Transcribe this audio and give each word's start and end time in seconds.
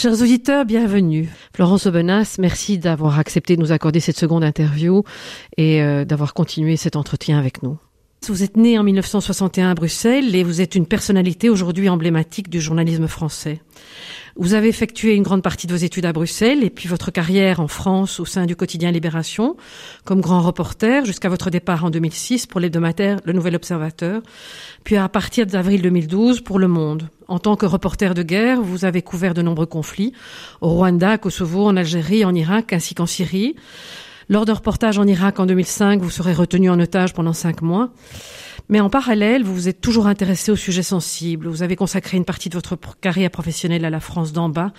Chers 0.00 0.22
auditeurs, 0.22 0.64
bienvenue. 0.64 1.28
Florence 1.52 1.86
Aubenas, 1.86 2.36
merci 2.38 2.78
d'avoir 2.78 3.18
accepté 3.18 3.56
de 3.56 3.60
nous 3.60 3.72
accorder 3.72 3.98
cette 3.98 4.16
seconde 4.16 4.44
interview 4.44 5.02
et 5.56 5.82
euh, 5.82 6.04
d'avoir 6.04 6.34
continué 6.34 6.76
cet 6.76 6.94
entretien 6.94 7.36
avec 7.36 7.64
nous. 7.64 7.78
Vous 8.26 8.42
êtes 8.42 8.58
né 8.58 8.78
en 8.78 8.82
1961 8.82 9.70
à 9.70 9.74
Bruxelles 9.74 10.34
et 10.34 10.44
vous 10.44 10.60
êtes 10.60 10.74
une 10.74 10.86
personnalité 10.86 11.48
aujourd'hui 11.48 11.88
emblématique 11.88 12.50
du 12.50 12.60
journalisme 12.60 13.06
français. 13.06 13.62
Vous 14.36 14.52
avez 14.52 14.68
effectué 14.68 15.14
une 15.14 15.22
grande 15.22 15.42
partie 15.42 15.66
de 15.66 15.72
vos 15.72 15.82
études 15.82 16.04
à 16.04 16.12
Bruxelles 16.12 16.62
et 16.62 16.68
puis 16.68 16.88
votre 16.88 17.10
carrière 17.10 17.58
en 17.58 17.68
France 17.68 18.20
au 18.20 18.26
sein 18.26 18.44
du 18.44 18.54
quotidien 18.54 18.90
Libération 18.90 19.56
comme 20.04 20.20
grand 20.20 20.42
reporter 20.42 21.06
jusqu'à 21.06 21.30
votre 21.30 21.48
départ 21.48 21.84
en 21.84 21.90
2006 21.90 22.46
pour 22.46 22.60
l'hebdomadaire 22.60 23.18
Le 23.24 23.32
Nouvel 23.32 23.56
Observateur, 23.56 24.22
puis 24.84 24.96
à 24.96 25.08
partir 25.08 25.46
d'avril 25.46 25.80
2012 25.80 26.42
pour 26.42 26.58
Le 26.58 26.68
Monde. 26.68 27.08
En 27.28 27.38
tant 27.38 27.56
que 27.56 27.66
reporter 27.66 28.14
de 28.14 28.22
guerre, 28.22 28.60
vous 28.60 28.84
avez 28.84 29.00
couvert 29.00 29.32
de 29.32 29.42
nombreux 29.42 29.66
conflits 29.66 30.12
au 30.60 30.68
Rwanda, 30.68 31.16
Kosovo, 31.16 31.66
en 31.66 31.76
Algérie, 31.76 32.24
en 32.26 32.34
Irak 32.34 32.74
ainsi 32.74 32.94
qu'en 32.94 33.06
Syrie. 33.06 33.56
Lors 34.30 34.44
d'un 34.44 34.54
reportage 34.54 34.98
en 34.98 35.06
Irak 35.06 35.40
en 35.40 35.46
2005, 35.46 36.02
vous 36.02 36.10
serez 36.10 36.34
retenu 36.34 36.68
en 36.68 36.78
otage 36.78 37.14
pendant 37.14 37.32
cinq 37.32 37.62
mois. 37.62 37.90
Mais 38.68 38.80
en 38.80 38.90
parallèle, 38.90 39.42
vous 39.42 39.54
vous 39.54 39.68
êtes 39.68 39.80
toujours 39.80 40.06
intéressé 40.06 40.52
aux 40.52 40.56
sujets 40.56 40.82
sensibles. 40.82 41.48
Vous 41.48 41.62
avez 41.62 41.76
consacré 41.76 42.18
une 42.18 42.26
partie 42.26 42.50
de 42.50 42.54
votre 42.54 42.76
carrière 43.00 43.30
professionnelle 43.30 43.86
à 43.86 43.90
la 43.90 44.00
France 44.00 44.34
d'en 44.34 44.50
bas 44.50 44.72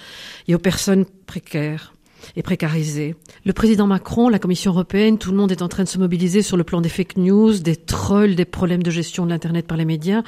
et 0.48 0.54
aux 0.54 0.60
personnes 0.60 1.06
précaires 1.26 1.96
et 2.36 2.44
précarisées. 2.44 3.16
Le 3.44 3.54
président 3.54 3.88
Macron, 3.88 4.30
la 4.30 4.38
Commission 4.38 4.72
européenne, 4.72 5.18
tout 5.18 5.32
le 5.32 5.38
monde 5.38 5.52
est 5.52 5.64
en 5.64 5.68
train 5.68 5.84
de 5.84 5.90
se 5.90 5.98
mobiliser 5.98 6.44
sur 6.44 6.58
le 6.58 6.64
plan 6.64 6.82
des 6.82 6.90
fake 6.90 7.18
news, 7.18 7.58
des 7.58 7.76
trolls, 7.76 8.36
des 8.36 8.46
problèmes 8.46 8.84
de 8.84 8.92
gestion 8.92 9.26
de 9.26 9.32
l'Internet 9.32 9.66
par 9.66 9.78
les 9.78 9.86
médias. 9.86 10.22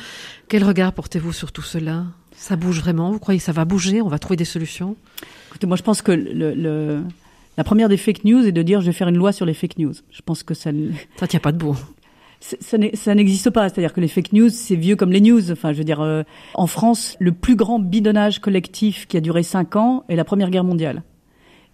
Quel 0.48 0.64
regard 0.64 0.94
portez-vous 0.94 1.34
sur 1.34 1.52
tout 1.52 1.62
cela? 1.62 2.06
Ça 2.36 2.56
bouge 2.56 2.80
vraiment? 2.80 3.12
Vous 3.12 3.20
croyez 3.20 3.40
que 3.40 3.46
ça 3.46 3.52
va 3.52 3.66
bouger? 3.66 4.02
On 4.02 4.08
va 4.08 4.18
trouver 4.18 4.38
des 4.38 4.46
solutions? 4.46 4.96
Écoutez, 5.50 5.68
moi 5.68 5.78
je 5.78 5.84
pense 5.84 6.02
que 6.02 6.12
le, 6.12 6.56
le, 6.56 7.04
la 7.58 7.64
première 7.64 7.90
des 7.90 7.98
fake 7.98 8.24
news 8.24 8.46
est 8.46 8.52
de 8.52 8.62
dire 8.62 8.82
je 8.82 8.88
vais 8.88 8.94
faire 8.94 9.10
une 9.10 9.18
loi 9.18 9.32
sur 9.32 9.46
les 9.46 9.54
fake 9.54 9.78
news. 9.78 9.94
Je 10.10 10.22
pense 10.22 10.44
que 10.44 10.54
ça... 10.54 10.72
Ça 11.18 11.28
tient 11.28 11.40
pas 11.40 11.52
debout 11.52 11.78
ça 12.42 13.16
n'existe 13.16 13.50
pas. 13.50 13.70
C'est-à-dire 13.70 13.94
que 13.94 14.02
les 14.02 14.08
fake 14.08 14.34
news, 14.34 14.50
c'est 14.50 14.76
vieux 14.76 14.96
comme 14.96 15.12
les 15.12 15.22
news. 15.22 15.52
Enfin, 15.52 15.74
je 15.74 15.78
veux 15.78 15.84
dire, 15.84 16.02
euh, 16.02 16.24
en 16.56 16.68
France, 16.68 17.16
le 17.20 17.32
plus 17.32 17.56
grand 17.56 17.80
bidonnage 17.80 18.40
collectif 18.40 19.08
qui 19.08 19.18
a 19.18 19.22
duré 19.22 19.44
cinq 19.44 19.76
ans 19.76 20.04
est 20.10 20.16
la 20.16 20.26
Première 20.26 20.50
Guerre 20.50 20.64
mondiale, 20.64 21.04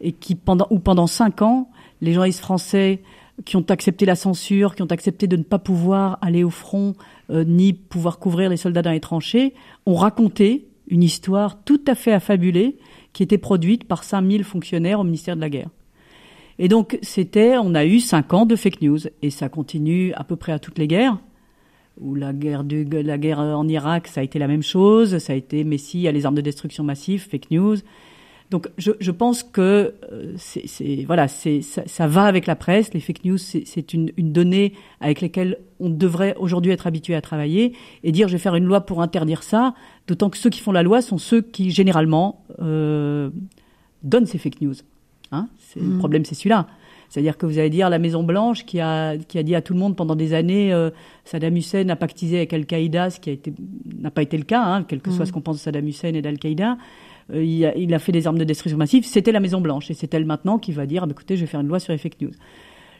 et 0.01 0.11
qui 0.11 0.35
pendant 0.35 0.67
ou 0.69 0.79
pendant 0.79 1.07
cinq 1.07 1.41
ans, 1.41 1.69
les 2.01 2.13
journalistes 2.13 2.41
français 2.41 3.01
qui 3.45 3.55
ont 3.55 3.65
accepté 3.69 4.05
la 4.05 4.15
censure, 4.15 4.75
qui 4.75 4.81
ont 4.81 4.87
accepté 4.87 5.27
de 5.27 5.37
ne 5.37 5.43
pas 5.43 5.59
pouvoir 5.59 6.17
aller 6.21 6.43
au 6.43 6.49
front 6.49 6.95
euh, 7.29 7.43
ni 7.43 7.73
pouvoir 7.73 8.19
couvrir 8.19 8.49
les 8.49 8.57
soldats 8.57 8.81
dans 8.81 8.91
les 8.91 8.99
tranchées, 8.99 9.53
ont 9.85 9.95
raconté 9.95 10.67
une 10.87 11.03
histoire 11.03 11.63
tout 11.63 11.81
à 11.87 11.95
fait 11.95 12.13
affabulée 12.13 12.77
qui 13.13 13.23
était 13.23 13.37
produite 13.37 13.85
par 13.85 14.03
5000 14.03 14.43
fonctionnaires 14.43 14.99
au 14.99 15.03
ministère 15.03 15.35
de 15.35 15.41
la 15.41 15.49
Guerre. 15.49 15.69
Et 16.59 16.67
donc, 16.67 16.97
c'était, 17.01 17.57
on 17.57 17.75
a 17.75 17.85
eu 17.85 17.99
cinq 17.99 18.33
ans 18.33 18.45
de 18.45 18.55
fake 18.55 18.81
news. 18.81 18.99
Et 19.21 19.29
ça 19.29 19.49
continue 19.49 20.13
à 20.13 20.23
peu 20.23 20.35
près 20.35 20.51
à 20.51 20.59
toutes 20.59 20.79
les 20.79 20.87
guerres. 20.87 21.19
Ou 21.99 22.15
la 22.15 22.33
guerre, 22.33 22.63
la 22.63 23.17
guerre 23.17 23.39
en 23.39 23.67
Irak, 23.67 24.07
ça 24.07 24.21
a 24.21 24.23
été 24.23 24.39
la 24.39 24.47
même 24.47 24.63
chose. 24.63 25.17
Ça 25.19 25.33
a 25.33 25.35
été 25.35 25.63
Messi 25.63 26.07
a 26.07 26.11
les 26.11 26.25
armes 26.25 26.35
de 26.35 26.41
destruction 26.41 26.83
massive, 26.83 27.27
fake 27.29 27.51
news. 27.51 27.77
Donc, 28.49 28.69
je, 28.77 28.91
je 28.99 29.11
pense 29.11 29.43
que 29.43 29.95
euh, 30.11 30.33
c'est, 30.37 31.03
voilà, 31.05 31.27
c'est, 31.27 31.61
ça, 31.61 31.83
ça, 31.85 32.07
va 32.07 32.23
avec 32.23 32.47
la 32.47 32.55
presse. 32.55 32.93
Les 32.93 33.01
fake 33.01 33.25
news, 33.25 33.37
c'est 33.37 33.93
une, 33.93 34.11
une 34.15 34.31
donnée 34.31 34.73
avec 35.01 35.19
laquelle 35.19 35.57
on 35.81 35.89
devrait 35.89 36.33
aujourd'hui 36.39 36.71
être 36.71 36.87
habitué 36.87 37.13
à 37.13 37.21
travailler 37.21 37.73
et 38.03 38.11
dire 38.13 38.29
je 38.29 38.33
vais 38.33 38.39
faire 38.39 38.55
une 38.55 38.63
loi 38.63 38.81
pour 38.81 39.01
interdire 39.01 39.43
ça. 39.43 39.73
D'autant 40.07 40.29
que 40.29 40.37
ceux 40.37 40.49
qui 40.49 40.61
font 40.61 40.71
la 40.71 40.83
loi 40.83 41.01
sont 41.01 41.17
ceux 41.17 41.41
qui 41.41 41.71
généralement 41.71 42.45
euh, 42.61 43.29
donnent 44.03 44.25
ces 44.25 44.37
fake 44.37 44.61
news. 44.61 44.75
Hein 45.33 45.49
Le 45.75 45.81
mm. 45.81 45.97
problème, 45.97 46.23
c'est 46.23 46.35
celui-là. 46.35 46.67
C'est-à-dire 47.09 47.37
que 47.37 47.45
vous 47.45 47.57
allez 47.57 47.69
dire 47.69 47.89
la 47.89 47.99
Maison 47.99 48.23
Blanche 48.23 48.65
qui 48.65 48.79
a, 48.79 49.17
qui 49.17 49.37
a 49.37 49.43
dit 49.43 49.55
à 49.55 49.61
tout 49.61 49.73
le 49.73 49.79
monde 49.79 49.95
pendant 49.95 50.15
des 50.15 50.33
années 50.33 50.73
euh, 50.73 50.89
Saddam 51.25 51.55
Hussein 51.55 51.87
a 51.89 51.95
pactisé 51.95 52.37
avec 52.37 52.53
Al-Qaïda, 52.53 53.09
ce 53.09 53.19
qui 53.19 53.29
a 53.29 53.33
été, 53.33 53.53
n'a 53.97 54.11
pas 54.11 54.21
été 54.21 54.37
le 54.37 54.43
cas, 54.43 54.61
hein, 54.63 54.83
quel 54.83 55.01
que 55.01 55.11
soit 55.11 55.23
mm. 55.23 55.27
ce 55.27 55.31
qu'on 55.33 55.41
pense 55.41 55.57
de 55.57 55.61
Saddam 55.61 55.87
Hussein 55.87 56.13
et 56.13 56.21
d'Al-Qaïda. 56.21 56.77
Euh, 57.33 57.43
il, 57.43 57.93
a, 57.93 57.99
fait 57.99 58.11
des 58.11 58.27
armes 58.27 58.37
de 58.37 58.43
destruction 58.43 58.77
massive. 58.77 59.05
C'était 59.05 59.31
la 59.31 59.39
Maison 59.39 59.61
Blanche 59.61 59.91
et 59.91 59.93
c'est 59.93 60.13
elle 60.13 60.25
maintenant 60.25 60.57
qui 60.57 60.71
va 60.71 60.85
dire 60.85 61.03
ah, 61.03 61.05
bah, 61.07 61.11
écoutez, 61.11 61.35
je 61.35 61.41
vais 61.41 61.47
faire 61.47 61.59
une 61.59 61.67
loi 61.67 61.79
sur 61.79 61.91
les 61.91 61.97
fake 61.97 62.21
news. 62.21 62.31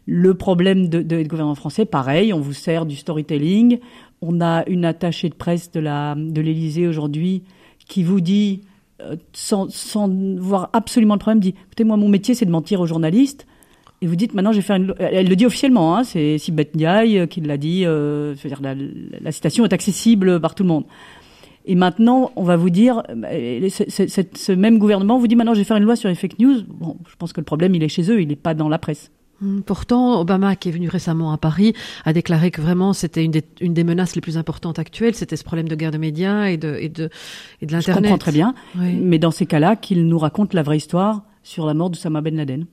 Le 0.06 0.34
problème 0.34 0.88
de, 0.88 1.02
gouvernement 1.24 1.56
français, 1.56 1.86
pareil, 1.86 2.32
on 2.34 2.40
vous 2.40 2.54
sert 2.54 2.86
du 2.86 2.96
storytelling. 2.96 3.80
On 4.22 4.40
a 4.40 4.66
une 4.68 4.86
attachée 4.86 5.28
de 5.30 5.36
presse 5.36 5.72
de 5.72 6.42
l'Élysée 6.42 6.88
aujourd'hui 6.88 7.44
qui 7.88 8.04
vous 8.04 8.22
dit 8.22 8.62
euh, 9.02 9.16
sans, 9.34 9.68
voir 10.40 10.70
absolument 10.74 11.14
le 11.16 11.20
problème, 11.20 11.40
dit 11.40 11.54
écoutez, 11.66 11.84
moi, 11.84 11.98
mon 11.98 12.08
métier, 12.10 12.34
c'est 12.34 12.46
de 12.46 12.52
mentir 12.52 12.82
aux 12.82 12.88
journalistes. 12.88 13.46
Et 14.02 14.08
vous 14.08 14.16
dites 14.16 14.34
maintenant, 14.34 14.52
je 14.52 14.58
vais 14.58 14.64
faire 14.64 14.76
une. 14.76 14.94
Elle 15.00 15.28
le 15.28 15.36
dit 15.36 15.46
officiellement, 15.46 15.98
hein, 15.98 16.04
c'est 16.04 16.38
Sibeth 16.38 16.76
Ndiaye 16.76 17.20
euh, 17.20 17.26
qui 17.28 17.42
l'a 17.42 17.58
dit. 17.58 17.84
Euh, 17.86 18.36
dire, 18.36 18.62
la, 18.62 19.32
citation 19.32 19.66
est 19.66 19.74
accessible 19.74 20.40
par 20.40 20.56
tout 20.56 20.64
le 20.64 20.70
monde. 20.70 20.86
Et 21.68 21.76
maintenant, 21.76 22.32
on 22.38 22.44
va 22.44 22.56
vous 22.56 22.70
dire, 22.70 23.04
ce 23.12 24.52
même 24.54 24.80
gouvernement 24.80 25.20
vous 25.20 25.28
dit 25.28 25.36
maintenant, 25.36 25.54
je 25.54 25.60
vais 25.60 25.66
faire 25.66 25.78
une 25.78 25.84
loi 25.84 25.98
sur 25.98 26.08
les 26.10 26.16
fake 26.16 26.40
news. 26.40 26.64
Bon, 26.68 26.98
je 27.10 27.16
pense 27.18 27.34
que 27.34 27.42
le 27.42 27.46
problème, 27.46 27.76
il 27.76 27.84
est 27.84 27.90
chez 27.90 28.10
eux, 28.10 28.22
il 28.22 28.30
n'est 28.30 28.38
pas 28.38 28.54
dans 28.54 28.70
la 28.70 28.80
presse. 28.80 29.12
Hum, 29.42 29.62
pourtant, 29.64 30.20
Obama, 30.20 30.56
qui 30.56 30.70
est 30.70 30.72
venu 30.72 30.88
récemment 30.90 31.32
à 31.32 31.38
Paris, 31.38 31.74
a 32.06 32.14
déclaré 32.14 32.50
que 32.50 32.62
vraiment 32.62 32.94
c'était 32.94 33.24
une, 33.24 33.34
une 33.62 33.74
des, 33.74 33.84
menaces 33.84 34.16
les 34.16 34.22
plus 34.22 34.38
importantes 34.38 34.80
actuelles, 34.80 35.14
c'était 35.14 35.36
ce 35.36 35.44
problème 35.44 35.68
de 35.68 35.76
guerre 35.76 35.92
de 35.92 36.00
médias 36.00 36.46
et 36.46 36.58
de, 36.58 36.76
et 36.80 36.90
de, 36.90 37.10
et 37.62 37.66
de 37.68 37.72
l'Internet. 37.72 37.98
Je 37.98 38.10
comprends 38.10 38.18
très 38.18 38.32
bien, 38.32 38.56
oui. 38.80 38.96
mais 38.96 39.20
dans 39.20 39.30
ces 39.30 39.46
cas-là, 39.46 39.76
qu'il 39.76 40.08
nous 40.08 40.18
raconte 40.18 40.54
la 40.54 40.64
vraie 40.64 40.78
histoire 40.78 41.22
sur 41.44 41.68
la 41.68 41.76
mort 41.76 41.90
d'Oussama 41.92 42.22
Ben 42.22 42.36
Laden. 42.36 42.66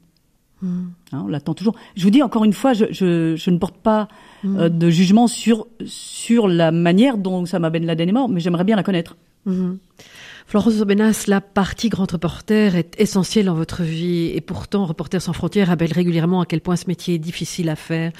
Mmh. 0.62 0.84
Hein, 1.12 1.22
on 1.24 1.28
l'attend 1.28 1.54
toujours. 1.54 1.74
Je 1.96 2.02
vous 2.04 2.10
dis 2.10 2.22
encore 2.22 2.44
une 2.44 2.52
fois, 2.52 2.72
je, 2.72 2.86
je, 2.90 3.36
je 3.36 3.50
ne 3.50 3.58
porte 3.58 3.76
pas 3.76 4.08
mmh. 4.42 4.58
euh, 4.58 4.68
de 4.68 4.90
jugement 4.90 5.26
sur, 5.26 5.66
sur 5.84 6.48
la 6.48 6.70
manière 6.70 7.18
dont 7.18 7.42
Oussama 7.42 7.70
Ben 7.70 7.84
Laden 7.84 8.08
est 8.08 8.12
mort, 8.12 8.28
mais 8.28 8.40
j'aimerais 8.40 8.64
bien 8.64 8.76
la 8.76 8.82
connaître. 8.82 9.16
Mmh. 9.46 9.72
Florence 10.46 10.80
Aubenas, 10.80 11.24
la 11.26 11.40
partie 11.40 11.88
grand 11.88 12.10
reporter 12.10 12.76
est 12.76 13.00
essentielle 13.00 13.46
dans 13.46 13.54
votre 13.54 13.82
vie 13.82 14.30
et 14.34 14.40
pourtant 14.40 14.84
Reporters 14.84 15.22
sans 15.22 15.32
frontières 15.32 15.68
rappelle 15.68 15.92
régulièrement 15.92 16.42
à 16.42 16.46
quel 16.46 16.60
point 16.60 16.76
ce 16.76 16.86
métier 16.86 17.14
est 17.14 17.18
difficile 17.18 17.68
à 17.70 17.76
faire. 17.76 18.12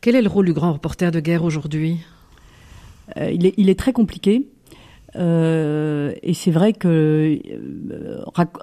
Quel 0.00 0.16
est 0.16 0.22
le 0.22 0.28
rôle 0.28 0.46
du 0.46 0.54
grand 0.54 0.72
reporter 0.72 1.12
de 1.12 1.20
guerre 1.20 1.44
aujourd'hui? 1.44 1.98
Euh, 3.18 3.30
il, 3.30 3.46
est, 3.46 3.54
il 3.58 3.68
est 3.68 3.78
très 3.78 3.92
compliqué. 3.92 4.48
Euh, 5.16 6.14
et 6.22 6.34
c'est 6.34 6.50
vrai 6.50 6.72
que 6.72 7.38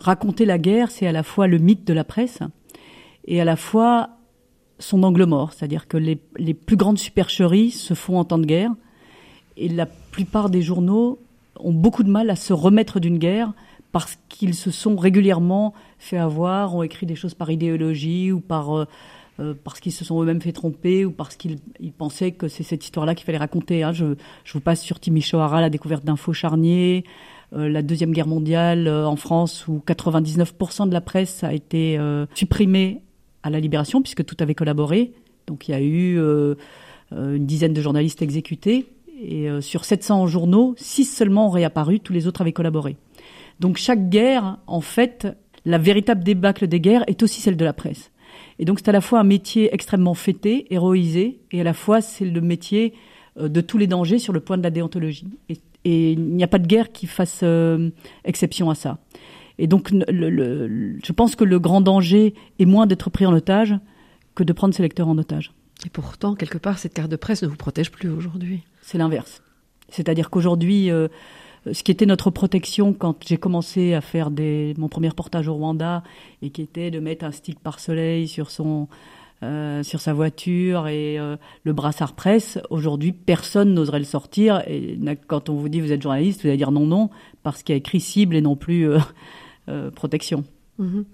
raconter 0.01 0.45
la 0.45 0.57
guerre, 0.57 0.89
c'est 0.89 1.05
à 1.05 1.11
la 1.11 1.23
fois 1.23 1.47
le 1.47 1.57
mythe 1.57 1.85
de 1.85 1.93
la 1.93 2.03
presse 2.03 2.39
et 3.27 3.41
à 3.41 3.45
la 3.45 3.55
fois 3.55 4.09
son 4.79 5.03
angle 5.03 5.25
mort. 5.25 5.53
C'est-à-dire 5.53 5.87
que 5.87 5.97
les, 5.97 6.15
plus 6.53 6.75
grandes 6.75 6.99
supercheries 6.99 7.71
se 7.71 7.93
font 7.93 8.17
en 8.17 8.25
temps 8.25 8.37
de 8.37 8.45
guerre 8.45 8.71
et 9.55 9.69
la 9.69 9.85
plupart 9.85 10.49
des 10.49 10.61
journaux 10.61 11.19
ont 11.59 11.73
beaucoup 11.73 12.03
de 12.03 12.09
mal 12.09 12.29
à 12.29 12.35
se 12.35 12.53
remettre 12.53 12.99
d'une 12.99 13.17
guerre 13.17 13.53
parce 13.91 14.17
qu'ils 14.29 14.53
se 14.53 14.69
sont 14.69 14.95
régulièrement 14.95 15.73
fait 15.97 16.17
avoir, 16.17 16.75
ont 16.75 16.83
écrit 16.83 17.05
des 17.05 17.15
choses 17.15 17.33
par 17.33 17.49
idéologie 17.49 18.31
ou 18.31 18.39
par 18.39 18.77
euh, 18.77 18.85
euh, 19.39 19.53
parce 19.63 19.79
qu'ils 19.79 19.91
se 19.91 20.03
sont 20.03 20.21
eux-mêmes 20.21 20.41
fait 20.41 20.51
tromper 20.51 21.05
ou 21.05 21.11
parce 21.11 21.35
qu'ils 21.35 21.59
pensaient 21.97 22.31
que 22.31 22.47
c'est 22.47 22.63
cette 22.63 22.83
histoire-là 22.83 23.15
qu'il 23.15 23.25
fallait 23.25 23.37
raconter. 23.37 23.83
Hein. 23.83 23.93
Je, 23.93 24.15
vous 24.51 24.59
passe 24.59 24.81
sur 24.81 24.99
Timisoara, 24.99 25.61
la 25.61 25.69
découverte 25.69 26.03
d'un 26.03 26.15
faux 26.15 26.33
charnier, 26.33 27.03
euh, 27.53 27.69
la 27.69 27.81
deuxième 27.81 28.11
guerre 28.11 28.27
mondiale 28.27 28.87
euh, 28.87 29.07
en 29.07 29.15
France 29.15 29.67
où 29.67 29.81
99% 29.85 30.87
de 30.87 30.93
la 30.93 31.01
presse 31.01 31.43
a 31.43 31.53
été 31.53 31.99
supprimée 32.33 33.01
à 33.47 33.49
la 33.49 33.59
Libération 33.59 34.01
puisque 34.01 34.23
tout 34.25 34.37
avait 34.39 34.55
collaboré. 34.55 35.13
Donc 35.47 35.67
il 35.67 35.71
y 35.71 35.73
a 35.73 35.81
eu 35.81 36.19
une 37.11 37.45
dizaine 37.45 37.73
de 37.73 37.81
journalistes 37.81 38.21
exécutés 38.21 38.87
et 39.19 39.49
euh, 39.49 39.61
sur 39.61 39.85
700 39.85 40.27
journaux, 40.27 40.75
6 40.77 41.05
seulement 41.05 41.47
ont 41.47 41.51
réapparu, 41.51 41.99
tous 41.99 42.13
les 42.13 42.27
autres 42.27 42.41
avaient 42.41 42.53
collaboré. 42.53 42.97
Donc 43.59 43.77
chaque 43.77 44.09
guerre, 44.09 44.57
en 44.67 44.81
fait, 44.81 45.27
la 45.65 45.77
véritable 45.77 46.23
débâcle 46.23 46.67
des 46.67 46.79
guerres 46.79 47.03
est 47.07 47.23
aussi 47.23 47.41
celle 47.41 47.57
de 47.57 47.65
la 47.65 47.73
presse. 47.73 48.11
Et 48.59 48.65
donc 48.65 48.79
c'est 48.79 48.89
à 48.89 48.93
la 48.93 49.01
fois 49.01 49.19
un 49.19 49.23
métier 49.23 49.73
extrêmement 49.73 50.13
fêté, 50.13 50.67
héroïsé, 50.69 51.39
et 51.51 51.61
à 51.61 51.63
la 51.63 51.73
fois 51.73 52.01
c'est 52.01 52.25
le 52.25 52.41
métier 52.41 52.93
euh, 53.39 53.47
de 53.47 53.61
tous 53.61 53.77
les 53.77 53.87
dangers 53.87 54.19
sur 54.19 54.33
le 54.33 54.39
point 54.39 54.57
de 54.57 54.63
la 54.63 54.69
déontologie. 54.69 55.27
Et, 55.49 55.57
il 55.83 56.35
n'y 56.35 56.43
a 56.43 56.47
pas 56.47 56.59
de 56.59 56.67
guerre 56.67 56.91
qui 56.91 57.07
fasse 57.07 57.39
euh, 57.43 57.91
exception 58.25 58.69
à 58.69 58.75
ça. 58.75 58.97
Et 59.59 59.67
donc 59.67 59.91
le, 59.91 60.29
le, 60.29 60.97
je 61.03 61.11
pense 61.11 61.35
que 61.35 61.43
le 61.43 61.59
grand 61.59 61.81
danger 61.81 62.33
est 62.59 62.65
moins 62.65 62.87
d'être 62.87 63.09
pris 63.09 63.25
en 63.25 63.33
otage 63.33 63.75
que 64.35 64.43
de 64.43 64.53
prendre 64.53 64.73
ses 64.73 64.83
lecteurs 64.83 65.07
en 65.07 65.17
otage. 65.17 65.51
Et 65.85 65.89
pourtant, 65.89 66.35
quelque 66.35 66.57
part, 66.57 66.79
cette 66.79 66.93
carte 66.93 67.09
de 67.09 67.15
presse 67.15 67.43
ne 67.43 67.47
vous 67.47 67.55
protège 67.55 67.91
plus 67.91 68.09
aujourd'hui. 68.09 68.63
C'est 68.81 68.97
l'inverse. 68.97 69.41
C'est-à-dire 69.89 70.29
qu'aujourd'hui, 70.29 70.91
euh, 70.91 71.07
ce 71.71 71.83
qui 71.83 71.91
était 71.91 72.05
notre 72.05 72.29
protection 72.29 72.93
quand 72.93 73.15
j'ai 73.25 73.37
commencé 73.37 73.93
à 73.93 74.01
faire 74.01 74.31
des, 74.31 74.73
mon 74.77 74.89
premier 74.89 75.09
reportage 75.09 75.47
au 75.47 75.55
Rwanda 75.55 76.03
et 76.41 76.49
qui 76.49 76.61
était 76.61 76.91
de 76.91 76.99
mettre 76.99 77.25
un 77.25 77.31
stick 77.31 77.59
par 77.59 77.79
soleil 77.79 78.27
sur 78.27 78.51
son 78.51 78.87
euh, 79.43 79.83
sur 79.83 80.01
sa 80.01 80.13
voiture 80.13 80.87
et 80.87 81.19
euh, 81.19 81.37
le 81.63 81.71
brassard 81.71 82.13
presse, 82.13 82.57
aujourd'hui 82.71 83.11
personne 83.11 83.71
n'oserait 83.75 83.99
le 83.99 84.05
sortir. 84.05 84.63
Et 84.67 84.97
quand 85.27 85.49
on 85.49 85.53
vous 85.53 85.69
dit 85.69 85.79
vous 85.79 85.91
êtes 85.91 86.01
journaliste, 86.01 86.41
vous 86.41 86.47
allez 86.47 86.57
dire 86.57 86.71
non 86.71 86.87
non 86.87 87.11
parce 87.43 87.61
qu'il 87.61 87.73
y 87.73 87.75
a 87.75 87.77
écrit 87.77 87.99
cible 87.99 88.35
et 88.35 88.41
non 88.41 88.55
plus 88.55 88.89
euh, 88.89 88.97
protection. 89.95 90.43
Mhm. 90.79 91.05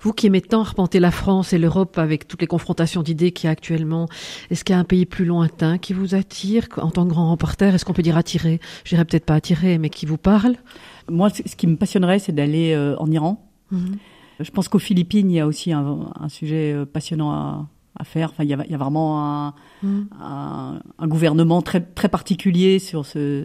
Vous 0.00 0.12
qui 0.12 0.26
aimez 0.26 0.40
tant 0.40 0.60
arpenter 0.60 0.98
la 0.98 1.10
France 1.10 1.52
et 1.52 1.58
l'Europe 1.58 1.98
avec 1.98 2.26
toutes 2.26 2.40
les 2.40 2.46
confrontations 2.46 3.02
d'idées 3.02 3.32
qu'il 3.32 3.46
y 3.46 3.48
a 3.48 3.50
actuellement, 3.50 4.08
est-ce 4.50 4.64
qu'il 4.64 4.74
y 4.74 4.76
a 4.76 4.78
un 4.78 4.84
pays 4.84 5.06
plus 5.06 5.24
lointain 5.24 5.78
qui 5.78 5.92
vous 5.92 6.14
attire 6.14 6.66
en 6.78 6.90
tant 6.90 7.04
que 7.04 7.10
grand 7.10 7.30
reporter? 7.30 7.74
Est-ce 7.74 7.84
qu'on 7.84 7.92
peut 7.92 8.02
dire 8.02 8.16
attirer? 8.16 8.60
Je 8.84 8.90
dirais 8.90 9.04
peut-être 9.04 9.26
pas 9.26 9.34
attirer, 9.34 9.78
mais 9.78 9.90
qui 9.90 10.06
vous 10.06 10.16
parle? 10.16 10.56
Moi, 11.10 11.28
ce 11.30 11.56
qui 11.56 11.66
me 11.66 11.76
passionnerait, 11.76 12.18
c'est 12.18 12.32
d'aller 12.32 12.72
euh, 12.72 12.96
en 12.96 13.10
Iran. 13.10 13.46
Mhm. 13.70 13.96
Je 14.40 14.50
pense 14.50 14.68
qu'aux 14.68 14.78
Philippines, 14.78 15.30
il 15.30 15.34
y 15.34 15.40
a 15.40 15.46
aussi 15.46 15.70
un, 15.72 16.08
sujet 16.28 16.72
euh, 16.72 16.86
passionnant 16.86 17.30
à, 17.32 18.04
faire. 18.04 18.30
Enfin, 18.30 18.44
il 18.44 18.48
y 18.48 18.54
a, 18.54 18.78
vraiment 18.78 19.52
mhm. 19.82 20.08
un, 20.18 20.80
gouvernement 21.06 21.60
très 21.60 21.82
très 21.82 22.08
particulier 22.08 22.78
sur 22.78 23.04
ce 23.04 23.44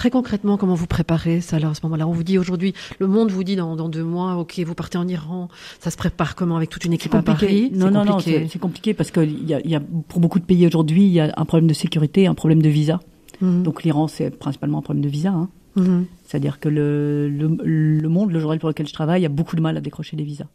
Très 0.00 0.08
concrètement, 0.08 0.56
comment 0.56 0.74
vous 0.74 0.86
préparez 0.86 1.42
ça 1.42 1.56
alors 1.56 1.72
à 1.72 1.74
ce 1.74 1.82
moment-là 1.82 2.08
On 2.08 2.12
vous 2.12 2.22
dit 2.22 2.38
aujourd'hui, 2.38 2.72
le 3.00 3.06
monde 3.06 3.30
vous 3.30 3.44
dit 3.44 3.54
dans, 3.54 3.76
dans, 3.76 3.90
deux 3.90 4.02
mois, 4.02 4.36
ok, 4.36 4.58
vous 4.60 4.74
partez 4.74 4.96
en 4.96 5.06
Iran, 5.06 5.48
ça 5.78 5.90
se 5.90 5.98
prépare 5.98 6.36
comment 6.36 6.56
avec 6.56 6.70
toute 6.70 6.86
une 6.86 6.94
équipe 6.94 7.14
à 7.14 7.20
Paris? 7.20 7.70
Non, 7.74 7.90
non, 7.90 8.06
non, 8.06 8.18
c'est 8.18 8.58
compliqué 8.58 8.94
parce 8.94 9.10
que 9.10 9.20
y 9.20 9.52
a, 9.52 9.60
y 9.60 9.74
a, 9.74 9.80
pour 10.08 10.20
beaucoup 10.20 10.38
de 10.38 10.46
pays 10.46 10.66
aujourd'hui, 10.66 11.02
il 11.02 11.12
y 11.12 11.20
a 11.20 11.34
un 11.36 11.44
problème 11.44 11.66
de 11.66 11.74
sécurité, 11.74 12.26
un 12.26 12.32
problème 12.32 12.62
de 12.62 12.70
visa. 12.70 13.00
Mhm. 13.42 13.62
Donc 13.62 13.82
l'Iran, 13.82 14.08
c'est 14.08 14.30
principalement 14.30 14.78
un 14.78 14.80
problème 14.80 15.04
de 15.04 15.10
visa. 15.10 15.32
Hein. 15.32 15.50
Mhm. 15.76 16.06
C'est-à-dire 16.24 16.60
que 16.60 16.70
le, 16.70 17.28
le, 17.28 17.58
le, 17.62 18.08
monde, 18.08 18.30
le 18.30 18.40
journal 18.40 18.58
pour 18.58 18.70
lequel 18.70 18.88
je 18.88 18.94
travaille, 18.94 19.26
a 19.26 19.28
beaucoup 19.28 19.54
de 19.54 19.60
mal 19.60 19.76
à 19.76 19.82
décrocher 19.82 20.16
des 20.16 20.24
visas. 20.24 20.46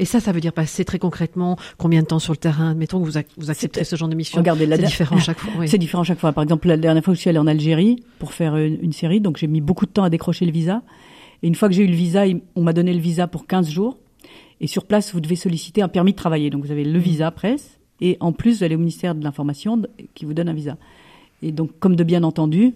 Et 0.00 0.06
ça, 0.06 0.18
ça 0.18 0.32
veut 0.32 0.40
dire 0.40 0.54
passer 0.54 0.86
très 0.86 0.98
concrètement 0.98 1.56
combien 1.76 2.00
de 2.00 2.06
temps 2.06 2.18
sur 2.18 2.32
le 2.32 2.38
terrain? 2.38 2.72
Mettons 2.74 3.00
que 3.00 3.04
vous, 3.04 3.20
vous 3.36 3.50
acceptez 3.50 3.84
ce 3.84 3.96
genre 3.96 4.08
de 4.08 4.14
mission. 4.14 4.38
Regardez, 4.38 4.66
c'est 4.70 4.78
différent 4.78 5.18
chaque 5.18 5.38
fois. 5.38 5.66
C'est 5.66 5.76
différent 5.76 6.04
chaque 6.04 6.18
fois. 6.18 6.32
Par 6.32 6.42
exemple, 6.42 6.68
la 6.68 6.78
dernière 6.78 7.04
fois, 7.04 7.12
je 7.12 7.20
suis 7.20 7.28
allée 7.28 7.38
en 7.38 7.46
Algérie 7.46 8.02
pour 8.18 8.32
faire 8.32 8.56
une, 8.56 8.94
série, 8.94 9.20
donc 9.20 9.36
j'ai 9.36 9.46
mis 9.46 9.60
beaucoup 9.60 9.84
de 9.84 9.90
temps 9.90 10.02
à 10.02 10.08
décrocher 10.08 10.46
le 10.46 10.52
visa. 10.52 10.80
Et 11.42 11.48
une 11.48 11.54
fois 11.54 11.68
que 11.68 11.74
j'ai 11.74 11.84
eu 11.84 11.86
le 11.86 11.94
visa, 11.94 12.24
on 12.56 12.62
m'a 12.62 12.72
donné 12.72 12.94
le 12.94 12.98
visa 12.98 13.26
pour 13.26 13.46
15 13.46 13.68
jours. 13.68 13.98
Et 14.62 14.66
sur 14.66 14.86
place, 14.86 15.12
vous 15.12 15.20
devez 15.20 15.36
solliciter 15.36 15.82
un 15.82 15.88
permis 15.88 16.12
de 16.12 16.16
travailler. 16.16 16.48
Donc 16.48 16.64
vous 16.64 16.72
avez 16.72 16.84
le 16.84 16.98
visa 16.98 17.30
presse, 17.30 17.78
et 18.00 18.16
en 18.20 18.32
plus, 18.32 18.58
vous 18.58 18.64
allez 18.64 18.76
au 18.76 18.78
ministère 18.78 19.14
de 19.14 19.22
l'Information 19.22 19.82
qui 20.14 20.24
vous 20.24 20.32
donne 20.32 20.48
un 20.48 20.54
visa. 20.54 20.78
Et 21.42 21.52
donc, 21.52 21.78
comme 21.78 21.94
de 21.94 22.04
bien 22.04 22.22
entendu, 22.22 22.72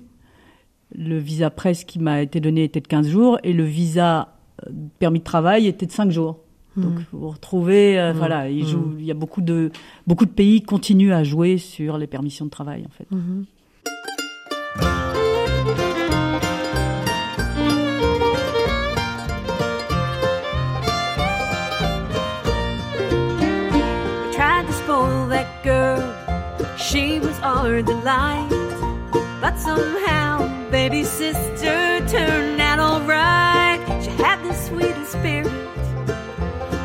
le 0.95 1.17
visa 1.17 1.49
presse 1.49 1.85
qui 1.85 1.99
m'a 1.99 2.21
été 2.21 2.41
donné 2.41 2.65
était 2.65 2.81
de 2.81 2.87
15 2.87 3.09
jours, 3.09 3.39
et 3.45 3.55
le 3.55 3.65
visa 3.65 4.35
euh, 4.67 4.71
permis 4.99 5.21
de 5.21 5.25
travail 5.25 5.67
était 5.67 5.87
de 5.87 5.93
5 5.93 6.11
jours. 6.11 6.41
Donc 6.77 6.95
mm. 6.95 7.05
vous 7.13 7.29
retrouvez, 7.29 7.99
euh, 7.99 8.13
mm. 8.13 8.17
voilà, 8.17 8.49
il, 8.49 8.67
joue, 8.67 8.79
mm. 8.79 8.97
il 8.99 9.05
y 9.05 9.11
a 9.11 9.15
beaucoup 9.15 9.41
de 9.41 9.71
beaucoup 10.07 10.27
de 10.27 10.31
pays 10.31 10.63
continuent 10.63 11.13
à 11.13 11.23
jouer 11.23 11.59
sur 11.59 11.99
les 11.99 12.07
permissions 12.07 12.47
de 12.47 12.51
travail 12.51 12.85
en 12.87 12.91
fait. 12.91 13.07
Mm-hmm. 13.15 13.45
Tried 24.33 24.67
to 24.67 24.73
spoil 24.73 25.29
that 25.29 25.47
girl, 25.63 26.03
she 26.77 27.21
was 27.21 27.39
our 27.45 27.83
delight, 27.83 28.51
but 29.41 29.57
somehow 29.59 30.49
baby 30.73 31.05
sister 31.05 32.01
turned 32.09 32.61
out 32.61 32.81
alright. 32.81 33.79
She 34.03 34.11
had 34.21 34.43
the 34.43 34.53
sweetest 34.55 35.13
spirit. 35.13 35.54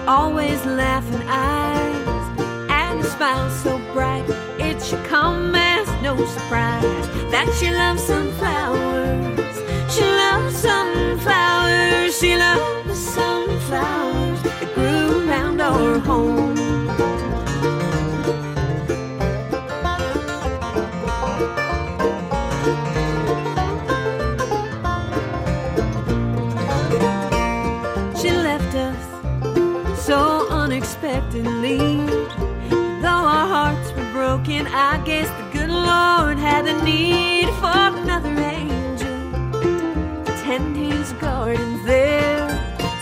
Always 0.09 0.65
laughing 0.65 1.21
eyes, 1.27 2.39
and 2.71 2.99
a 2.99 3.03
smile 3.03 3.47
so 3.51 3.77
bright. 3.93 4.27
It 4.57 4.81
should 4.83 5.05
come 5.05 5.53
as 5.53 5.87
no 6.01 6.15
surprise 6.25 7.05
that 7.29 7.47
she 7.59 7.69
loves 7.69 8.01
sunflowers. 8.01 9.55
She 9.93 10.01
loves 10.01 10.55
sunflowers. 10.55 12.19
She 12.19 12.35
loves 12.35 12.97
sunflowers 12.97 14.41
that 14.41 14.73
grew 14.73 15.29
around 15.29 15.61
our 15.61 15.99
home. 15.99 16.38
Need 36.89 37.49
for 37.61 37.79
another 38.01 38.35
angel 38.57 39.19
tend 40.43 40.75
his 40.75 41.13
garden 41.13 41.85
there. 41.85 42.49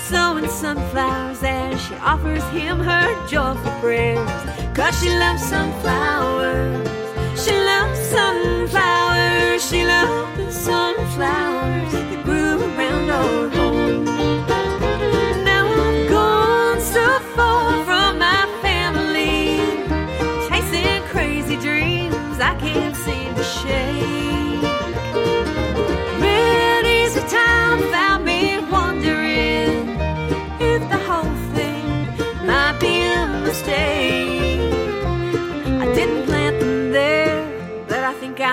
Sowing 0.09 0.49
sunflowers 0.49 1.41
as 1.43 1.81
she 1.81 1.95
offers 1.95 2.43
him 2.57 2.79
her 2.79 3.07
joyful 3.27 3.71
prayers. 3.79 4.41
Cause 4.75 4.93
she 4.99 5.09
loves 5.09 5.43
sunflowers. 5.43 6.87
She 7.43 7.55
loves 7.71 7.99
sunflowers. 8.15 9.69
She 9.69 9.85
loves 9.85 10.37
the 10.37 10.51
sunflowers 10.51 11.91
that 11.93 12.23
grew 12.25 12.55
around 12.69 13.09
our 13.09 13.56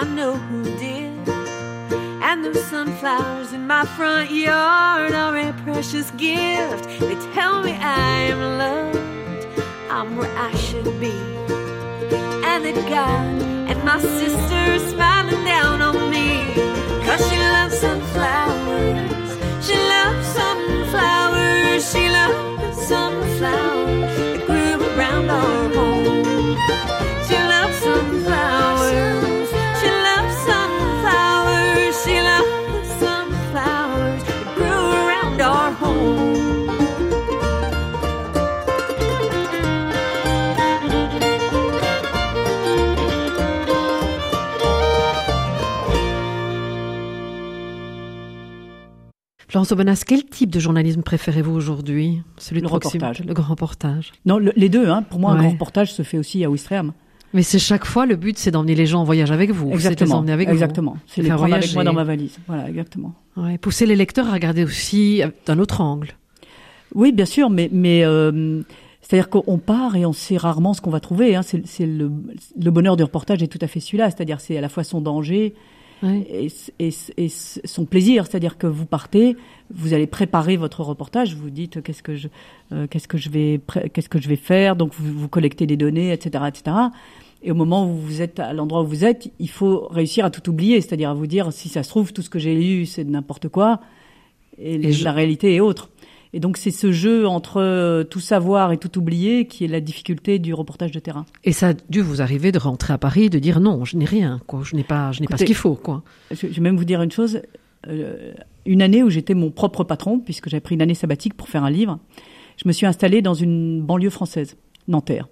I 0.04 0.06
know 0.08 0.36
who 0.36 0.64
did. 0.76 1.28
And 2.22 2.44
those 2.44 2.62
sunflowers 2.64 3.54
in 3.54 3.66
my 3.66 3.86
front 3.96 4.30
yard 4.30 5.14
are 5.14 5.34
a 5.34 5.50
precious 5.64 6.10
gift. 6.10 6.84
They 7.00 7.16
tell 7.32 7.62
me 7.62 7.72
I 7.72 8.28
am 8.32 8.40
loved, 8.58 9.46
I'm 9.88 10.14
where 10.16 10.30
I 10.36 10.54
should 10.56 11.00
be. 11.00 11.16
And 12.50 12.66
that 12.66 12.86
God 12.86 13.42
and 13.70 13.82
my 13.82 13.98
sister 13.98 14.78
smiling 14.90 15.42
down 15.42 15.80
on 15.80 16.10
me. 16.10 16.13
Florence 49.54 49.70
Aubenas, 49.70 50.02
quel 50.04 50.24
type 50.24 50.50
de 50.50 50.58
journalisme 50.58 51.02
préférez-vous 51.02 51.54
aujourd'hui? 51.54 52.20
Celui 52.38 52.60
de 52.60 52.66
le 52.66 52.72
reportage. 52.72 53.20
Le 53.24 53.32
grand 53.34 53.50
reportage. 53.50 54.10
Non, 54.26 54.38
les 54.38 54.68
deux. 54.68 54.88
Hein. 54.88 55.04
Pour 55.08 55.20
moi, 55.20 55.30
un 55.30 55.36
grand 55.36 55.50
reportage 55.50 55.92
se 55.92 56.02
fait 56.02 56.18
aussi 56.18 56.42
à 56.42 56.50
Ouistreham. 56.50 56.92
Mais 57.32 57.44
c'est 57.44 57.60
chaque 57.60 57.84
fois 57.84 58.04
le 58.04 58.16
but, 58.16 58.36
c'est 58.36 58.50
d'emmener 58.50 58.74
les 58.74 58.86
gens 58.86 59.02
en 59.02 59.04
voyage 59.04 59.30
avec 59.30 59.52
vous. 59.52 59.70
Exactement. 59.70 60.24
C'est 60.26 60.32
avec 60.32 60.48
exactement. 60.48 60.96
C'est 61.06 61.22
les 61.22 61.28
prendre 61.28 61.54
avec 61.54 61.72
moi 61.72 61.84
dans 61.84 61.92
ma 61.92 62.02
valise. 62.02 62.36
Voilà, 62.48 62.68
exactement. 62.68 63.14
Ouais, 63.36 63.56
pousser 63.56 63.86
les 63.86 63.94
lecteurs 63.94 64.26
à 64.26 64.32
regarder 64.32 64.64
aussi 64.64 65.22
d'un 65.46 65.60
autre 65.60 65.80
angle. 65.80 66.14
Oui, 66.96 67.12
bien 67.12 67.24
sûr, 67.24 67.48
mais 67.48 67.68
mais 67.70 68.04
euh, 68.04 68.60
c'est-à-dire 69.02 69.30
qu'on 69.30 69.58
part 69.58 69.94
et 69.94 70.04
on 70.04 70.12
sait 70.12 70.36
rarement 70.36 70.74
ce 70.74 70.80
qu'on 70.80 70.90
va 70.90 70.98
trouver. 70.98 71.36
Hein. 71.36 71.42
C'est 71.42 71.86
le, 71.86 72.10
le 72.60 72.70
bonheur 72.72 72.96
du 72.96 73.04
reportage 73.04 73.40
est 73.40 73.46
tout 73.46 73.60
à 73.60 73.68
fait 73.68 73.78
celui-là. 73.78 74.10
C'est-à-dire 74.10 74.40
c'est 74.40 74.58
à 74.58 74.60
la 74.60 74.68
fois 74.68 74.82
son 74.82 75.00
danger 75.00 75.54
et, 76.04 76.48
et, 76.78 77.28
son 77.28 77.84
plaisir, 77.84 78.26
c'est-à-dire 78.26 78.58
que 78.58 78.66
vous 78.66 78.86
partez, 78.86 79.36
vous 79.70 79.94
allez 79.94 80.06
préparer 80.06 80.56
votre 80.56 80.82
reportage, 80.82 81.34
vous 81.34 81.50
dites 81.50 81.82
qu'est-ce 81.82 82.02
que 82.02 82.16
je, 82.16 82.28
euh, 82.72 82.86
qu'est-ce 82.88 83.08
que 83.08 83.18
je 83.18 83.30
vais, 83.30 83.60
qu'est-ce 83.92 84.08
que 84.08 84.20
je 84.20 84.28
vais 84.28 84.36
faire, 84.36 84.76
donc 84.76 84.92
vous, 84.94 85.12
vous 85.12 85.28
collectez 85.28 85.66
des 85.66 85.76
données, 85.76 86.12
etc., 86.12 86.44
etc. 86.48 86.76
Et 87.42 87.50
au 87.50 87.54
moment 87.54 87.90
où 87.90 87.94
vous 87.94 88.22
êtes 88.22 88.40
à 88.40 88.52
l'endroit 88.52 88.82
où 88.82 88.86
vous 88.86 89.04
êtes, 89.04 89.30
il 89.38 89.50
faut 89.50 89.86
réussir 89.88 90.24
à 90.24 90.30
tout 90.30 90.48
oublier, 90.48 90.80
c'est-à-dire 90.80 91.10
à 91.10 91.14
vous 91.14 91.26
dire 91.26 91.52
si 91.52 91.68
ça 91.68 91.82
se 91.82 91.88
trouve 91.90 92.12
tout 92.12 92.22
ce 92.22 92.30
que 92.30 92.38
j'ai 92.38 92.54
lu 92.54 92.86
c'est 92.86 93.04
de 93.04 93.10
n'importe 93.10 93.48
quoi 93.48 93.80
et, 94.58 94.78
la 94.78 95.12
réalité 95.12 95.54
est 95.54 95.60
autre. 95.60 95.90
Et 96.34 96.40
donc 96.40 96.56
c'est 96.56 96.72
ce 96.72 96.90
jeu 96.90 97.28
entre 97.28 97.60
euh, 97.60 98.02
tout 98.02 98.18
savoir 98.18 98.72
et 98.72 98.76
tout 98.76 98.98
oublier 98.98 99.46
qui 99.46 99.64
est 99.64 99.68
la 99.68 99.80
difficulté 99.80 100.40
du 100.40 100.52
reportage 100.52 100.90
de 100.90 100.98
terrain. 100.98 101.26
Et 101.44 101.52
ça 101.52 101.68
a 101.68 101.74
dû 101.88 102.00
vous 102.00 102.20
arriver 102.20 102.50
de 102.50 102.58
rentrer 102.58 102.92
à 102.92 102.98
Paris, 102.98 103.30
de 103.30 103.38
dire 103.38 103.60
non, 103.60 103.84
je 103.84 103.96
n'ai 103.96 104.04
rien, 104.04 104.40
quoi, 104.48 104.62
je 104.64 104.74
n'ai 104.74 104.82
pas, 104.82 105.12
je 105.12 105.20
n'ai 105.20 105.28
pas 105.28 105.36
ce 105.36 105.44
qu'il 105.44 105.54
faut, 105.54 105.76
quoi. 105.76 106.02
Je, 106.32 106.48
vais 106.48 106.60
même 106.60 106.76
vous 106.76 106.84
dire 106.84 107.00
une 107.02 107.12
chose. 107.12 107.40
une 108.66 108.82
année 108.82 109.04
où 109.04 109.10
j'étais 109.10 109.34
mon 109.34 109.52
propre 109.52 109.84
patron, 109.84 110.18
puisque 110.18 110.48
j'avais 110.48 110.60
pris 110.60 110.74
une 110.74 110.82
année 110.82 110.94
sabbatique 110.94 111.34
pour 111.34 111.48
faire 111.48 111.62
un 111.62 111.70
livre. 111.70 112.00
Je 112.56 112.66
me 112.66 112.72
suis 112.72 112.84
installée 112.84 113.22
dans 113.22 113.34
une 113.34 113.80
banlieue 113.82 114.10
française, 114.10 114.56
Nanterre. 114.88 115.28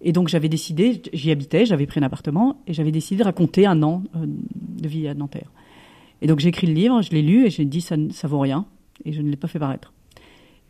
Et 0.00 0.10
donc 0.10 0.26
j'avais 0.26 0.48
décidé, 0.48 1.02
j'y 1.12 1.30
habitais, 1.30 1.66
j'avais 1.66 1.86
pris 1.86 2.00
un 2.00 2.02
appartement, 2.02 2.60
et 2.66 2.72
j'avais 2.72 2.90
décidé 2.90 3.20
de 3.20 3.24
raconter 3.24 3.64
un 3.64 3.80
an 3.84 4.02
de 4.16 4.88
vie 4.88 5.06
à 5.06 5.14
Nanterre. 5.14 5.52
Et 6.20 6.26
donc 6.26 6.40
j'ai 6.40 6.48
écrit 6.48 6.66
le 6.66 6.74
livre, 6.74 7.00
je 7.00 7.10
l'ai 7.10 7.22
lu, 7.22 7.46
et 7.46 7.50
j'ai 7.50 7.64
dit 7.64 7.80
ça, 7.80 7.94
ça 8.10 8.26
vaut 8.26 8.40
rien, 8.40 8.66
et 9.04 9.12
je 9.12 9.22
ne 9.22 9.30
l'ai 9.30 9.36
pas 9.36 9.46
fait 9.46 9.60
paraître. 9.60 9.92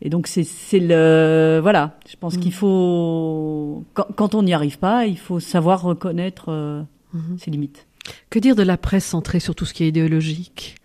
Et 0.05 0.09
donc 0.09 0.27
c'est 0.27 0.45
le 0.79 1.59
voilà, 1.61 1.97
je 2.09 2.17
pense 2.17 2.35
qu'il 2.37 2.49
mm. 2.49 2.55
faut 2.55 3.85
quand, 3.93 4.35
on 4.35 4.43
n'y 4.43 4.53
arrive 4.53 4.77
pas, 4.77 5.05
il 5.05 5.17
faut 5.17 5.39
savoir 5.39 5.81
reconnaître 5.81 6.49
euh, 6.49 6.83
mm-hmm. 7.15 7.37
ses 7.37 7.51
limites. 7.51 7.87
Que 8.29 8.37
dire 8.37 8.57
de 8.57 8.63
la 8.63 8.75
presse 8.75 9.05
centrée 9.05 9.39
sur 9.39 9.55
tout 9.55 9.63
ce 9.63 9.73
qui 9.73 9.85
est 9.85 9.87
idéologique? 9.87 10.75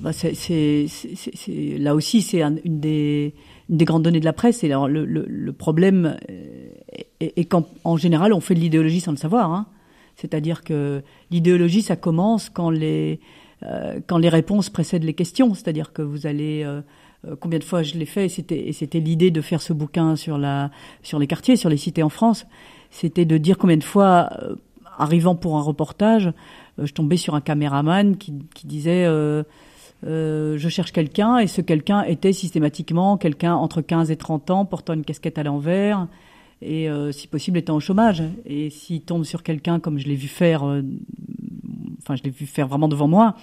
Bah 0.00 0.12
c'est 0.14 0.86
là 1.78 1.94
aussi 1.94 2.22
c'est 2.22 2.42
une 2.42 2.80
des 2.80 3.34
une 3.68 3.76
des 3.76 3.84
grandes 3.84 4.04
données 4.04 4.20
de 4.20 4.24
la 4.24 4.32
presse. 4.32 4.64
Et 4.64 4.68
alors 4.68 4.88
le, 4.88 5.04
le, 5.04 5.26
le 5.28 5.52
problème 5.52 6.16
euh, 6.30 6.68
est, 7.20 7.44
qu'en 7.44 7.96
général 7.98 8.32
on 8.32 8.40
fait 8.40 8.54
de 8.54 8.60
l'idéologie 8.60 9.00
sans 9.00 9.10
le 9.10 9.18
savoir. 9.18 9.52
Hein. 9.52 9.66
C'est-à-dire 10.16 10.64
que 10.64 11.02
l'idéologie 11.30 11.82
ça 11.82 11.96
commence 11.96 12.48
quand 12.48 12.70
les 12.70 13.20
euh, 13.62 14.00
quand 14.06 14.18
les 14.18 14.30
réponses 14.30 14.70
précèdent 14.70 15.04
les 15.04 15.14
questions. 15.14 15.52
C'est-à-dire 15.52 15.92
que 15.92 16.02
vous 16.02 16.26
allez 16.26 16.62
euh, 16.64 16.80
combien 17.40 17.58
de 17.58 17.64
fois 17.64 17.82
je 17.82 17.94
l'ai 17.94 18.06
fait, 18.06 18.26
et 18.26 18.72
c'était, 18.72 19.00
l'idée 19.00 19.30
de 19.30 19.40
faire 19.40 19.62
ce 19.62 19.72
bouquin 19.72 20.16
sur 20.16 20.38
les 20.38 21.26
quartiers, 21.26 21.56
sur 21.56 21.68
les 21.68 21.76
cités 21.76 22.02
en 22.02 22.08
France. 22.08 22.46
C'était 22.90 23.24
de 23.24 23.36
dire 23.38 23.58
combien 23.58 23.76
de 23.76 23.84
fois, 23.84 24.30
euh, 24.42 24.56
arrivant 24.98 25.34
pour 25.34 25.56
un 25.56 25.62
reportage, 25.62 26.28
euh, 26.78 26.86
je 26.86 26.92
tombais 26.92 27.16
sur 27.16 27.34
un 27.34 27.40
caméraman 27.40 28.16
qui, 28.16 28.34
qui 28.54 28.66
disait, 28.66 29.06
je 30.02 30.68
cherche 30.68 30.92
quelqu'un, 30.92 31.38
et 31.38 31.46
ce 31.46 31.60
quelqu'un 31.60 32.02
était 32.02 32.32
systématiquement 32.32 33.16
quelqu'un 33.16 33.54
entre 33.54 33.80
15 33.80 34.10
et 34.10 34.16
30 34.16 34.50
ans, 34.50 34.64
portant 34.64 34.94
une 34.94 35.04
casquette 35.04 35.38
à 35.38 35.42
l'envers, 35.42 36.06
et 36.62 36.88
si 37.10 37.26
possible 37.28 37.58
étant 37.58 37.76
au 37.76 37.80
chômage. 37.80 38.22
Et 38.46 38.70
s'il 38.70 39.02
tombe 39.02 39.24
sur 39.24 39.42
quelqu'un 39.42 39.80
comme 39.80 39.98
je 39.98 40.06
l'ai 40.06 40.14
vu 40.14 40.28
faire, 40.28 40.62
enfin 40.62 42.16
je 42.16 42.22
l'ai 42.22 42.30
vu 42.30 42.46
faire 42.46 42.68
vraiment 42.68 42.88
devant 42.88 43.08
moi, 43.08 43.34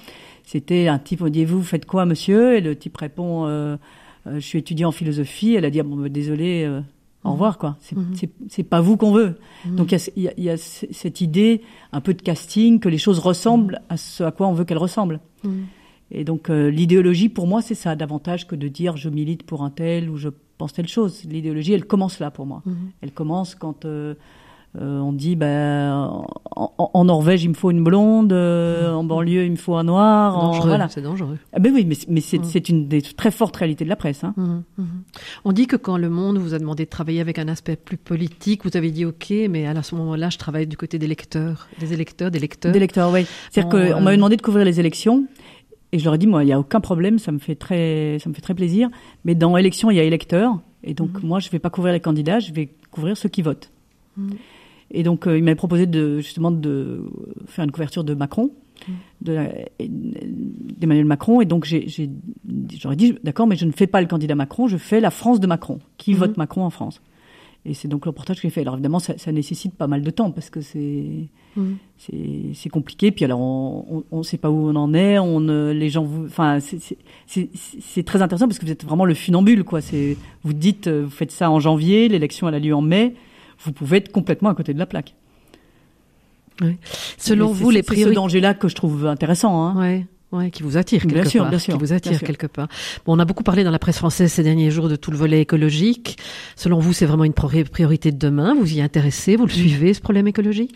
c'était 0.44 0.88
un 0.88 1.00
type, 1.00 1.22
on 1.22 1.30
dit, 1.30 1.46
vous, 1.46 1.62
faites 1.64 1.86
quoi, 1.86 2.06
monsieur? 2.06 2.56
Et 2.56 2.62
le 2.62 2.76
type 2.76 2.98
répond, 2.98 3.46
euh, 3.46 3.78
euh, 4.28 4.36
je 4.36 4.40
suis 4.40 4.60
étudiant 4.60 4.90
en 4.90 4.92
philosophie. 4.92 5.56
Elle 5.56 5.66
a 5.66 5.70
dit, 5.70 5.80
ah, 5.80 5.84
bon, 5.84 5.96
bah, 5.96 6.10
désolé, 6.10 6.64
euh, 6.66 6.82
au 7.24 7.30
mhm. 7.30 7.34
revoir, 7.34 7.58
quoi. 7.58 7.78
C'est 7.82 7.96
mmh. 7.96 8.64
pas 8.66 8.82
vous 8.82 8.98
qu'on 8.98 9.14
veut. 9.14 9.38
Mhm. 9.66 9.76
Donc, 9.76 9.92
il 9.92 10.24
y, 10.38 10.42
y 10.42 10.50
a, 10.50 10.58
cette 10.58 11.22
idée, 11.22 11.62
un 11.92 12.02
peu 12.02 12.14
de 12.14 12.22
casting, 12.22 12.80
que 12.80 12.90
les 12.90 12.98
choses 12.98 13.20
ressemblent 13.20 13.82
à 13.90 13.98
ce 13.98 14.24
à 14.24 14.32
quoi 14.32 14.48
on 14.48 14.54
veut 14.54 14.66
qu'elles 14.66 14.78
ressemblent. 14.78 15.22
Mhm. 15.44 15.66
Et 16.12 16.24
donc, 16.26 16.50
l'idéologie, 16.50 17.30
pour 17.30 17.48
moi, 17.48 17.64
c'est 17.64 17.74
ça, 17.74 17.96
davantage 17.96 18.46
que 18.46 18.56
de 18.56 18.68
dire 18.68 18.98
je 18.98 19.10
milite 19.10 19.42
pour 19.44 19.64
un 19.64 19.72
tel 19.72 20.12
ou 20.12 20.18
je 20.18 20.30
pense 20.60 20.74
telle 20.74 20.88
chose. 20.88 21.24
L'idéologie, 21.24 21.74
elle 21.74 21.86
commence 21.86 22.20
là 22.20 22.30
pour 22.30 22.46
moi. 22.46 22.62
Elle 23.02 23.12
commence 23.12 23.56
quand 23.56 23.88
euh, 24.82 25.00
on 25.00 25.14
dit, 25.14 25.36
ben, 25.36 26.24
en, 26.56 27.06
Norvège, 27.06 27.44
il 27.44 27.50
me 27.50 27.54
faut 27.54 27.70
une 27.70 27.84
blonde, 27.84 28.34
euh, 28.34 28.92
en 28.92 29.04
banlieue, 29.04 29.46
il 29.46 29.52
me 29.52 29.56
faut 29.56 29.76
un 29.76 29.84
noir. 29.84 30.62
voilà. 30.64 30.90
C'est 30.90 31.02
dangereux. 31.02 31.38
Ah 31.54 31.60
ben 31.60 31.72
oui, 31.72 31.86
mais, 31.86 31.96
mais 32.08 32.22
mm. 32.22 32.44
c'est 32.44 32.70
une 32.70 32.88
des 32.88 33.04
très 33.04 33.30
fortes 33.30 33.56
réalités 33.56 33.84
de 33.84 33.90
la 33.90 33.96
presse. 33.96 34.24
Hein. 34.24 34.34
Mm, 34.36 34.64
mm, 34.80 34.86
on 35.46 35.52
dit 35.52 35.68
que 35.68 35.76
quand 35.76 35.98
Le 35.98 36.10
Monde 36.10 36.40
vous 36.40 36.56
a 36.56 36.60
demandé 36.60 36.86
de 36.86 36.90
travailler 36.90 37.22
avec 37.22 37.38
un 37.38 37.50
aspect 37.50 37.76
plus 37.76 37.98
politique, 37.98 38.64
vous 38.64 38.76
avez 38.76 38.90
dit 38.90 39.06
OK, 39.06 39.32
mais 39.48 39.68
à 39.68 39.84
ce 39.84 39.94
moment-là, 39.94 40.32
je 40.32 40.40
travaille 40.40 40.66
du 40.66 40.76
côté 40.76 40.98
des 40.98 41.08
lecteurs, 41.08 41.68
des 41.80 41.94
électeurs, 41.94 42.32
des 42.32 42.40
lecteurs. 42.40 42.72
Des 42.72 42.80
lecteurs, 42.80 43.12
oui. 43.12 43.28
C'est-à-dire 43.52 43.70
qu'on 43.70 43.78
euh, 43.78 44.00
m'avait 44.00 44.18
demandé 44.18 44.38
de 44.38 44.42
couvrir 44.42 44.66
les 44.66 44.80
élections. 44.80 45.28
Et 45.92 46.00
je 46.00 46.06
leur 46.06 46.16
ai 46.16 46.18
dit, 46.18 46.26
moi, 46.26 46.44
il 46.44 46.48
n'y 46.48 46.54
a 46.54 46.60
aucun 46.60 46.82
problème, 46.82 47.20
ça 47.20 47.32
me 47.32 47.38
fait 47.38 47.54
très, 47.54 48.18
ça 48.24 48.28
me 48.28 48.34
fait 48.34 48.42
très 48.42 48.56
plaisir. 48.56 48.90
Mais 49.24 49.36
dans 49.36 49.56
élection, 49.56 49.92
il 49.92 49.98
y 49.98 50.00
a 50.00 50.04
électeurs. 50.04 50.58
Et 50.84 50.96
donc, 50.96 51.22
moi, 51.22 51.40
je 51.40 51.50
ne 51.50 51.52
vais 51.52 51.60
pas 51.60 51.70
couvrir 51.70 51.94
les 51.94 52.00
candidats, 52.00 52.40
je 52.40 52.52
vais 52.52 52.70
couvrir 52.90 53.16
ceux 53.16 53.30
qui 53.30 53.44
votent. 53.44 53.70
Et 54.94 55.02
donc, 55.04 55.28
euh, 55.28 55.38
il 55.38 55.44
m'avait 55.44 55.56
proposé 55.56 55.88
de, 55.88 56.20
justement 56.20 56.52
de 56.52 57.02
faire 57.48 57.66
une 57.66 57.72
couverture 57.72 58.04
de 58.04 58.14
Macron, 58.14 58.52
d'Emmanuel 59.22 61.06
Macron. 61.06 61.42
Et 61.42 61.46
donc, 61.46 61.66
j'aurais 61.66 62.96
dit, 62.96 63.16
d'accord, 63.24 63.48
mais 63.48 63.56
je 63.56 63.66
ne 63.66 63.72
fais 63.72 63.88
pas 63.88 64.02
le 64.02 64.08
candidat 64.08 64.36
Macron, 64.36 64.68
je 64.68 64.78
fais 64.78 65.00
la 65.00 65.10
France 65.10 65.40
de 65.40 65.48
Macron. 65.48 65.80
Qui 65.98 66.14
mhm. 66.14 66.20
vote 66.20 66.38
Macron 66.38 66.64
en 66.64 66.70
France? 66.70 67.02
Et 67.66 67.74
c'est 67.74 67.88
donc 67.88 68.06
le 68.06 68.10
reportage 68.10 68.36
que 68.36 68.42
j'ai 68.44 68.50
fait. 68.50 68.62
Alors, 68.62 68.76
évidemment, 68.76 69.00
ça, 69.00 69.32
nécessite 69.32 69.74
pas 69.74 69.88
mal 69.88 70.02
de 70.02 70.10
temps 70.12 70.32
parce 70.32 70.50
que 70.50 70.60
c'est 70.60 71.30
mhm. 71.56 71.78
c'est 72.54 72.70
compliqué. 72.70 73.10
Puis 73.12 73.24
alors, 73.24 73.40
on 73.40 74.18
ne 74.18 74.24
sait 74.24 74.38
pas 74.38 74.52
où 74.52 74.68
on 74.68 74.76
en 74.76 74.94
est. 74.94 75.18
On, 75.18 75.40
les 75.72 75.90
gens, 75.90 76.06
enfin, 76.26 76.60
c'est 76.60 78.04
très 78.04 78.22
intéressant 78.22 78.48
parce 78.48 78.60
que 78.60 78.66
vous 78.66 78.72
êtes 78.72 78.84
vraiment 78.84 79.06
le 79.06 79.14
funambule, 79.14 79.64
quoi. 79.64 79.80
Vous 80.44 80.54
dites, 80.54 80.90
vous 80.90 81.10
faites 81.10 81.32
ça 81.32 81.50
en 81.50 81.62
janvier, 81.62 82.10
l'élection 82.10 82.50
elle 82.50 82.56
a 82.56 82.60
lieu 82.60 82.76
en 82.76 82.82
mai 82.82 83.16
vous 83.60 83.72
pouvez 83.72 83.98
être 83.98 84.12
complètement 84.12 84.50
à 84.50 84.56
côté 84.56 84.74
de 84.74 84.80
la 84.80 84.86
plaque. 84.86 85.16
Selon 87.18 87.52
vous, 87.52 87.70
les 87.70 87.84
priorités. 87.84 88.10
C'est 88.10 88.14
ce 88.14 88.16
danger-là 88.16 88.54
que 88.54 88.68
je 88.68 88.76
trouve 88.76 89.08
intéressant. 89.08 89.66
Hein. 89.66 90.06
Ouais. 90.32 90.50
qui 90.50 90.64
vous 90.64 90.78
attire 90.78 91.04
quelque 91.04 91.14
bien 91.14 91.26
sûr, 91.26 91.44
part, 91.44 91.50
bien 91.52 91.60
sûr, 91.60 91.74
qui 91.74 91.80
vous 91.80 91.94
attire 91.94 92.20
quelque 92.20 92.48
part. 92.48 92.68
Bon, 93.06 93.16
on 93.16 93.20
a 93.20 93.26
beaucoup 93.26 93.44
parlé 93.44 93.64
dans 93.64 93.72
la 93.72 93.78
presse 93.78 93.98
française 93.98 94.32
ces 94.32 94.42
derniers 94.42 94.72
jours 94.72 94.90
de 94.90 94.96
tout 94.96 95.12
le 95.12 95.18
volet 95.18 95.42
écologique. 95.42 96.18
Selon 96.56 96.80
vous, 96.80 96.92
c'est 96.92 97.06
vraiment 97.06 97.24
une 97.24 97.34
priorité 97.34 98.12
de 98.12 98.18
demain? 98.18 98.56
Vous 98.56 98.74
y 98.74 98.82
intéressez, 98.82 99.36
vous 99.36 99.46
le 99.46 99.52
suivez 99.52 99.94
ce 99.94 100.02
problème 100.02 100.28
écologique? 100.28 100.76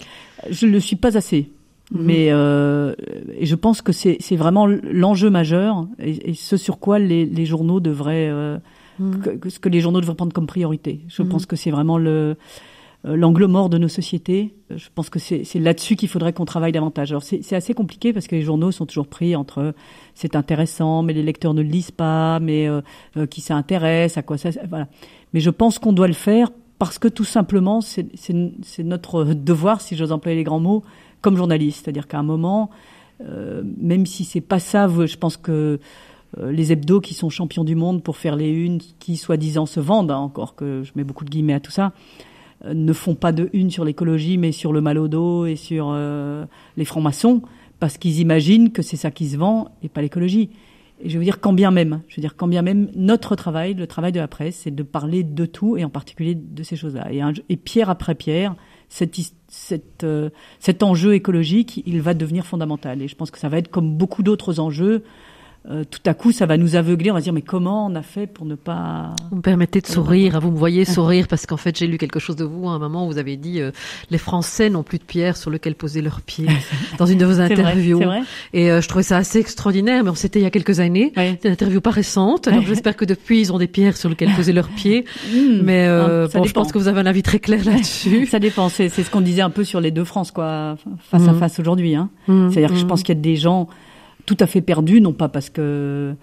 Je 0.49 0.67
ne 0.67 0.71
le 0.71 0.79
suis 0.79 0.95
pas 0.95 1.17
assez, 1.17 1.49
mhm. 1.91 2.01
mais 2.03 2.31
euh, 2.31 2.93
je 3.41 3.55
pense 3.55 3.81
que 3.81 3.91
c'est 3.91 4.35
vraiment 4.35 4.67
l'enjeu 4.67 5.31
majeur 5.31 5.87
et, 5.97 6.35
ce 6.35 6.55
sur 6.55 6.77
quoi 6.77 6.99
les, 6.99 7.25
les 7.25 7.45
journaux 7.47 7.79
devraient, 7.79 8.29
euh, 8.29 8.59
mhm. 8.99 9.39
que, 9.39 9.49
ce 9.49 9.59
que 9.59 9.69
les 9.69 9.81
journaux 9.81 10.01
devraient 10.01 10.15
prendre 10.15 10.33
comme 10.33 10.47
priorité. 10.47 11.01
Je 11.07 11.23
mhm. 11.23 11.29
pense 11.29 11.45
que 11.45 11.55
c'est 11.55 11.71
vraiment 11.71 11.97
le 11.97 12.37
euh, 13.05 13.15
l'angle 13.15 13.45
mort 13.45 13.69
de 13.69 13.77
nos 13.77 13.87
sociétés. 13.87 14.55
Euh, 14.71 14.77
je 14.77 14.87
pense 14.93 15.09
que 15.09 15.19
c'est 15.19 15.59
là-dessus 15.59 15.95
qu'il 15.95 16.09
faudrait 16.09 16.33
qu'on 16.33 16.45
travaille 16.45 16.71
davantage. 16.71 17.11
Alors 17.11 17.23
c'est 17.23 17.53
assez 17.53 17.73
compliqué 17.73 18.11
parce 18.11 18.27
que 18.27 18.35
les 18.35 18.41
journaux 18.41 18.71
sont 18.71 18.85
toujours 18.85 19.07
pris 19.07 19.35
entre 19.35 19.73
c'est 20.15 20.35
intéressant, 20.35 21.03
mais 21.03 21.13
les 21.13 21.23
lecteurs 21.23 21.53
ne 21.53 21.61
le 21.61 21.69
lisent 21.69 21.91
pas, 21.91 22.39
mais 22.39 22.67
euh, 22.67 22.81
qui 23.29 23.41
ça 23.41 23.55
intéresse, 23.55 24.17
à 24.17 24.23
quoi 24.23 24.37
ça, 24.37 24.49
voilà. 24.67 24.87
Mais 25.33 25.39
je 25.39 25.49
pense 25.49 25.77
qu'on 25.77 25.93
doit 25.93 26.07
le 26.07 26.13
faire 26.13 26.49
parce 26.79 26.97
que 26.99 27.07
tout 27.07 27.23
simplement 27.23 27.81
c'est 27.81 28.07
notre 28.79 29.23
devoir, 29.25 29.81
si 29.81 29.95
j'ose 29.95 30.11
employer 30.11 30.37
les 30.37 30.43
grands 30.43 30.59
mots, 30.59 30.83
comme 31.21 31.37
journaliste. 31.37 31.83
C'est-à-dire 31.83 32.07
qu'à 32.07 32.19
un 32.19 32.23
moment, 32.23 32.69
même 33.19 34.05
si 34.05 34.25
c'est 34.25 34.41
pas 34.41 34.59
ça, 34.59 34.87
je 34.87 35.17
pense 35.17 35.37
que 35.37 35.79
les 36.37 36.71
hebdos 36.71 37.01
qui 37.01 37.13
sont 37.13 37.29
champions 37.29 37.63
du 37.63 37.75
monde 37.75 38.03
pour 38.03 38.17
faire 38.17 38.35
les 38.35 38.49
unes, 38.49 38.79
qui 38.99 39.17
soi-disant 39.17 39.65
se 39.65 39.79
vendent, 39.79 40.11
hein, 40.11 40.17
encore 40.17 40.55
que 40.55 40.83
je 40.83 40.91
mets 40.95 41.03
beaucoup 41.03 41.25
de 41.25 41.29
guillemets 41.29 41.53
à 41.53 41.59
tout 41.59 41.71
ça, 41.71 41.93
euh, 42.65 42.73
ne 42.73 42.93
font 42.93 43.15
pas 43.15 43.31
de 43.31 43.49
une 43.53 43.69
sur 43.69 43.85
l'écologie, 43.85 44.37
mais 44.37 44.51
sur 44.51 44.73
le 44.73 44.81
mal 44.81 44.97
au 44.97 45.07
dos 45.07 45.45
et 45.45 45.55
sur 45.55 45.89
euh, 45.91 46.45
les 46.75 46.85
francs-maçons, 46.85 47.41
parce 47.79 47.97
qu'ils 47.97 48.19
imaginent 48.19 48.71
que 48.71 48.81
c'est 48.81 48.97
ça 48.97 49.11
qui 49.11 49.29
se 49.29 49.37
vend 49.37 49.69
et 49.83 49.89
pas 49.89 50.01
l'écologie. 50.01 50.49
Et 50.99 51.09
je 51.09 51.19
veux 51.19 51.23
dire, 51.23 51.39
quand 51.39 51.53
bien 51.53 51.69
même, 51.69 52.01
je 52.07 52.15
veux 52.15 52.21
dire, 52.21 52.35
quand 52.35 52.47
bien 52.47 52.63
même, 52.63 52.89
notre 52.95 53.35
travail, 53.35 53.75
le 53.75 53.85
travail 53.85 54.11
de 54.11 54.19
la 54.19 54.27
presse, 54.27 54.61
c'est 54.63 54.73
de 54.73 54.81
parler 54.81 55.23
de 55.23 55.45
tout 55.45 55.77
et 55.77 55.83
en 55.83 55.89
particulier 55.89 56.33
de 56.33 56.63
ces 56.63 56.75
choses-là. 56.75 57.13
Et, 57.13 57.21
et, 57.49 57.55
pierre 57.55 57.91
après 57.91 58.15
pierre, 58.15 58.55
cette, 58.89 59.15
cette, 59.47 60.03
euh, 60.03 60.31
cet 60.59 60.81
enjeu 60.81 61.13
écologique, 61.13 61.83
il 61.85 62.01
va 62.01 62.15
devenir 62.15 62.47
fondamental. 62.47 63.03
Et 63.03 63.07
je 63.07 63.15
pense 63.15 63.29
que 63.29 63.37
ça 63.37 63.49
va 63.49 63.59
être 63.59 63.69
comme 63.69 63.95
beaucoup 63.95 64.23
d'autres 64.23 64.59
enjeux 64.59 65.03
euh, 65.69 65.83
tout 65.83 65.99
à 66.05 66.13
coup, 66.13 66.31
ça 66.31 66.45
va 66.45 66.55
nous 66.55 66.77
aveugler. 66.77 67.11
On 67.11 67.13
va 67.13 67.19
se 67.19 67.25
dire, 67.25 67.33
mais 67.33 67.41
comment 67.41 67.87
on 67.87 67.95
a 67.95 68.01
fait 68.01 68.25
pour 68.25 68.45
ne 68.45 68.55
pas... 68.55 69.13
Vous 69.31 69.37
me 69.37 69.41
permettez 69.41 69.81
de 69.81 69.87
sourire. 69.87 70.39
Vous 70.39 70.51
me 70.51 70.57
voyez 70.57 70.85
sourire 70.85 71.27
parce 71.27 71.45
qu'en 71.45 71.57
fait, 71.57 71.77
j'ai 71.77 71.87
lu 71.87 71.97
quelque 71.97 72.19
chose 72.19 72.37
de 72.37 72.45
vous 72.45 72.69
à 72.69 72.71
un 72.71 72.79
moment 72.79 73.05
où 73.05 73.11
vous 73.11 73.17
avez 73.17 73.35
dit, 73.35 73.59
euh, 73.59 73.71
les 74.09 74.17
Français 74.17 74.69
n'ont 74.69 74.83
plus 74.83 74.97
de 74.97 75.03
pierres 75.03 75.35
sur 75.35 75.51
lesquelles 75.51 75.75
poser 75.75 76.01
leurs 76.01 76.21
pieds 76.21 76.47
dans 76.97 77.05
une 77.05 77.17
de 77.17 77.25
vos 77.25 77.41
interviews. 77.41 77.99
Vrai, 77.99 78.21
Et 78.53 78.71
euh, 78.71 78.79
je 78.79 78.87
trouvais 78.87 79.03
ça 79.03 79.17
assez 79.17 79.39
extraordinaire, 79.39 80.05
mais 80.05 80.11
c'était 80.15 80.39
il 80.39 80.43
y 80.43 80.45
a 80.45 80.51
quelques 80.51 80.79
années. 80.79 81.11
C'est 81.15 81.45
une 81.45 81.51
interview 81.51 81.81
pas 81.81 81.91
récente. 81.91 82.47
Alors 82.47 82.63
j'espère 82.63 82.95
que 82.95 83.05
depuis, 83.05 83.41
ils 83.41 83.51
ont 83.51 83.57
des 83.57 83.67
pierres 83.67 83.97
sur 83.97 84.09
lesquelles 84.09 84.31
poser 84.35 84.53
leurs 84.53 84.69
pieds. 84.69 85.03
Hmm. 85.33 85.61
mais 85.63 85.85
hein, 85.85 86.27
bon, 86.33 86.43
je 86.45 86.53
pense 86.53 86.71
que 86.71 86.77
vous 86.77 86.87
avez 86.87 87.01
un 87.01 87.05
avis 87.05 87.23
très 87.23 87.39
clair 87.39 87.65
là-dessus. 87.65 88.25
ça 88.31 88.39
dépend. 88.39 88.69
C'est 88.69 88.89
ce 88.89 89.09
qu'on 89.09 89.21
disait 89.21 89.41
un 89.41 89.49
peu 89.49 89.65
sur 89.65 89.81
les 89.81 89.91
deux 89.91 90.05
France, 90.05 90.31
quoi, 90.31 90.77
face 91.11 91.27
à 91.27 91.33
hmm. 91.33 91.39
face 91.39 91.59
aujourd'hui. 91.59 91.95
Hein. 91.95 92.09
Hmm. 92.27 92.49
C'est-à-dire 92.49 92.71
que 92.71 92.79
je 92.79 92.85
pense 92.85 93.03
qu'il 93.03 93.15
y 93.15 93.17
a 93.17 93.21
des 93.21 93.35
gens 93.35 93.67
tout 94.27 94.37
à 94.39 94.45
fait 94.45 94.61
perdus, 94.61 95.01
non 95.01 95.13
pas 95.13 95.29
parce 95.29 95.49
que 95.49 96.13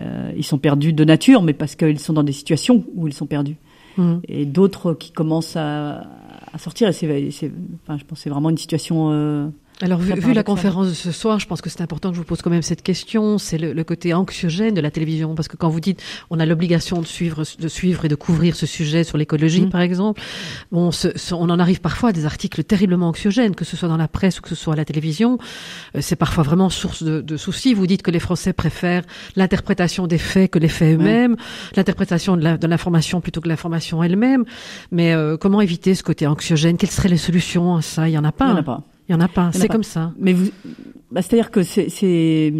euh, 0.00 0.32
ils 0.36 0.44
sont 0.44 0.58
perdus 0.58 0.92
de 0.92 1.04
nature, 1.04 1.40
mais 1.40 1.54
parce 1.54 1.76
qu'ils 1.76 2.00
sont 2.00 2.12
dans 2.12 2.24
des 2.24 2.32
situations 2.32 2.84
où 2.94 3.06
ils 3.06 3.14
sont 3.14 3.26
perdus. 3.26 3.56
Mmh. 3.96 4.14
Et 4.28 4.44
d'autres 4.44 4.92
qui 4.92 5.12
commencent 5.12 5.56
à, 5.56 6.02
à 6.52 6.58
sortir. 6.58 6.88
Et 6.88 6.92
c'est, 6.92 7.50
enfin, 7.82 7.96
je 7.96 8.04
pense 8.04 8.18
que 8.18 8.22
c'est 8.24 8.30
vraiment 8.30 8.50
une 8.50 8.58
situation 8.58 9.10
euh, 9.12 9.46
Alors, 9.80 9.98
vu, 9.98 10.32
la 10.32 10.44
conférence 10.44 10.88
de 10.88 10.94
ce 10.94 11.10
soir, 11.10 11.40
je 11.40 11.46
pense 11.46 11.60
que 11.60 11.68
c'est 11.68 11.80
important 11.80 12.10
que 12.10 12.14
je 12.14 12.20
vous 12.20 12.26
pose 12.26 12.42
quand 12.42 12.50
même 12.50 12.62
cette 12.62 12.82
question. 12.82 13.38
C'est 13.38 13.58
le, 13.58 13.84
côté 13.84 14.14
anxiogène 14.14 14.72
de 14.72 14.80
la 14.80 14.90
télévision, 14.90 15.34
parce 15.34 15.48
que 15.48 15.56
quand 15.56 15.68
vous 15.68 15.80
dites 15.80 16.02
on 16.30 16.38
a 16.38 16.46
l'obligation 16.46 17.00
de 17.00 17.06
suivre, 17.06 17.42
de 17.58 17.68
suivre 17.68 18.04
et 18.04 18.08
de 18.08 18.14
couvrir 18.14 18.54
ce 18.54 18.66
sujet 18.66 19.02
sur 19.02 19.18
l'écologie, 19.18 19.66
mmh. 19.66 19.70
par 19.70 19.80
exemple, 19.80 20.22
bon, 20.70 20.90
on 21.32 21.50
en 21.50 21.58
arrive 21.58 21.80
parfois 21.80 22.10
à 22.10 22.12
des 22.12 22.24
articles 22.24 22.62
terriblement 22.62 23.08
anxiogènes, 23.08 23.54
que 23.54 23.64
ce 23.64 23.76
soit 23.76 23.88
dans 23.88 23.96
la 23.96 24.08
presse 24.08 24.38
ou 24.38 24.42
que 24.42 24.48
ce 24.48 24.54
soit 24.54 24.74
à 24.74 24.76
la 24.76 24.84
télévision. 24.84 25.38
Euh, 25.96 25.98
c'est 26.00 26.16
parfois 26.16 26.44
vraiment 26.44 26.70
source 26.70 27.02
de, 27.02 27.36
soucis. 27.36 27.74
Vous 27.74 27.88
dites 27.88 28.02
que 28.02 28.12
les 28.12 28.20
Français 28.20 28.52
préfèrent 28.52 29.02
l'interprétation 29.34 30.06
des 30.06 30.18
faits 30.18 30.52
que 30.52 30.58
les 30.60 30.68
faits 30.68 30.94
eux-mêmes, 30.94 31.36
l'interprétation 31.74 32.36
de 32.36 32.66
l'information 32.66 33.20
plutôt 33.20 33.40
que 33.40 33.48
l'information 33.48 34.02
elle-même. 34.04 34.44
Mais 34.92 35.12
euh, 35.12 35.36
comment 35.36 35.60
éviter 35.60 35.96
ce 35.96 36.04
côté 36.04 36.28
anxiogène? 36.28 36.76
Quelles 36.76 36.92
seraient 36.92 37.08
les 37.08 37.16
solutions 37.16 37.76
à 37.76 37.82
ça? 37.82 38.08
Il 38.08 38.12
y 38.12 38.18
en 38.18 38.24
a 38.24 38.32
pas. 38.32 38.46
Il 38.46 38.50
y 38.50 38.52
en 38.52 38.56
a 38.58 38.62
pas. 38.62 38.84
Il 39.08 39.14
n'y 39.14 39.22
en 39.22 39.24
a 39.24 39.28
pas, 39.28 39.50
c'est 39.52 39.68
comme 39.68 39.82
ça. 39.82 40.12
Mais 40.18 40.32
vous, 40.32 40.50
bah, 41.10 41.20
c'est-à-dire 41.20 41.50
que 41.50 41.62
c'est, 41.62 42.52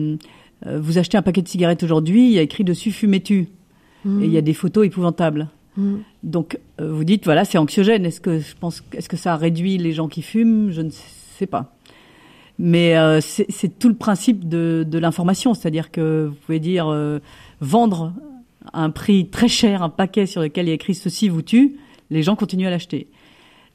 euh, 0.66 0.78
vous 0.78 0.98
achetez 0.98 1.16
un 1.16 1.22
paquet 1.22 1.42
de 1.42 1.48
cigarettes 1.48 1.82
aujourd'hui, 1.82 2.26
il 2.26 2.32
y 2.32 2.38
a 2.38 2.42
écrit 2.42 2.64
dessus 2.64 2.92
fumez-tu, 2.92 3.48
mmh. 4.04 4.22
et 4.22 4.26
il 4.26 4.32
y 4.32 4.36
a 4.36 4.42
des 4.42 4.52
photos 4.54 4.86
épouvantables. 4.86 5.48
Mmh. 5.76 5.96
Donc 6.22 6.58
euh, 6.80 6.92
vous 6.92 7.04
dites 7.04 7.24
voilà 7.24 7.44
c'est 7.44 7.58
anxiogène. 7.58 8.04
Est-ce 8.04 8.20
que 8.20 8.38
je 8.38 8.54
pense, 8.60 8.82
est-ce 8.92 9.08
que 9.08 9.16
ça 9.16 9.36
réduit 9.36 9.78
les 9.78 9.92
gens 9.92 10.08
qui 10.08 10.22
fument? 10.22 10.70
Je 10.70 10.82
ne 10.82 10.90
sais 10.90 11.46
pas. 11.46 11.74
Mais 12.58 12.96
euh, 12.96 13.20
c'est 13.20 13.78
tout 13.78 13.88
le 13.88 13.96
principe 13.96 14.48
de, 14.48 14.86
de 14.88 14.98
l'information, 14.98 15.54
c'est-à-dire 15.54 15.90
que 15.90 16.26
vous 16.28 16.36
pouvez 16.46 16.60
dire 16.60 16.86
vendre 17.60 18.12
à 18.72 18.84
un 18.84 18.90
prix 18.90 19.28
très 19.28 19.48
cher 19.48 19.82
un 19.82 19.88
paquet 19.88 20.26
sur 20.26 20.40
lequel 20.40 20.66
il 20.66 20.68
y 20.68 20.72
a 20.72 20.74
écrit 20.74 20.94
ceci 20.94 21.28
vous 21.28 21.42
tue, 21.42 21.76
les 22.10 22.22
gens 22.22 22.36
continuent 22.36 22.66
à 22.66 22.70
l'acheter. 22.70 23.08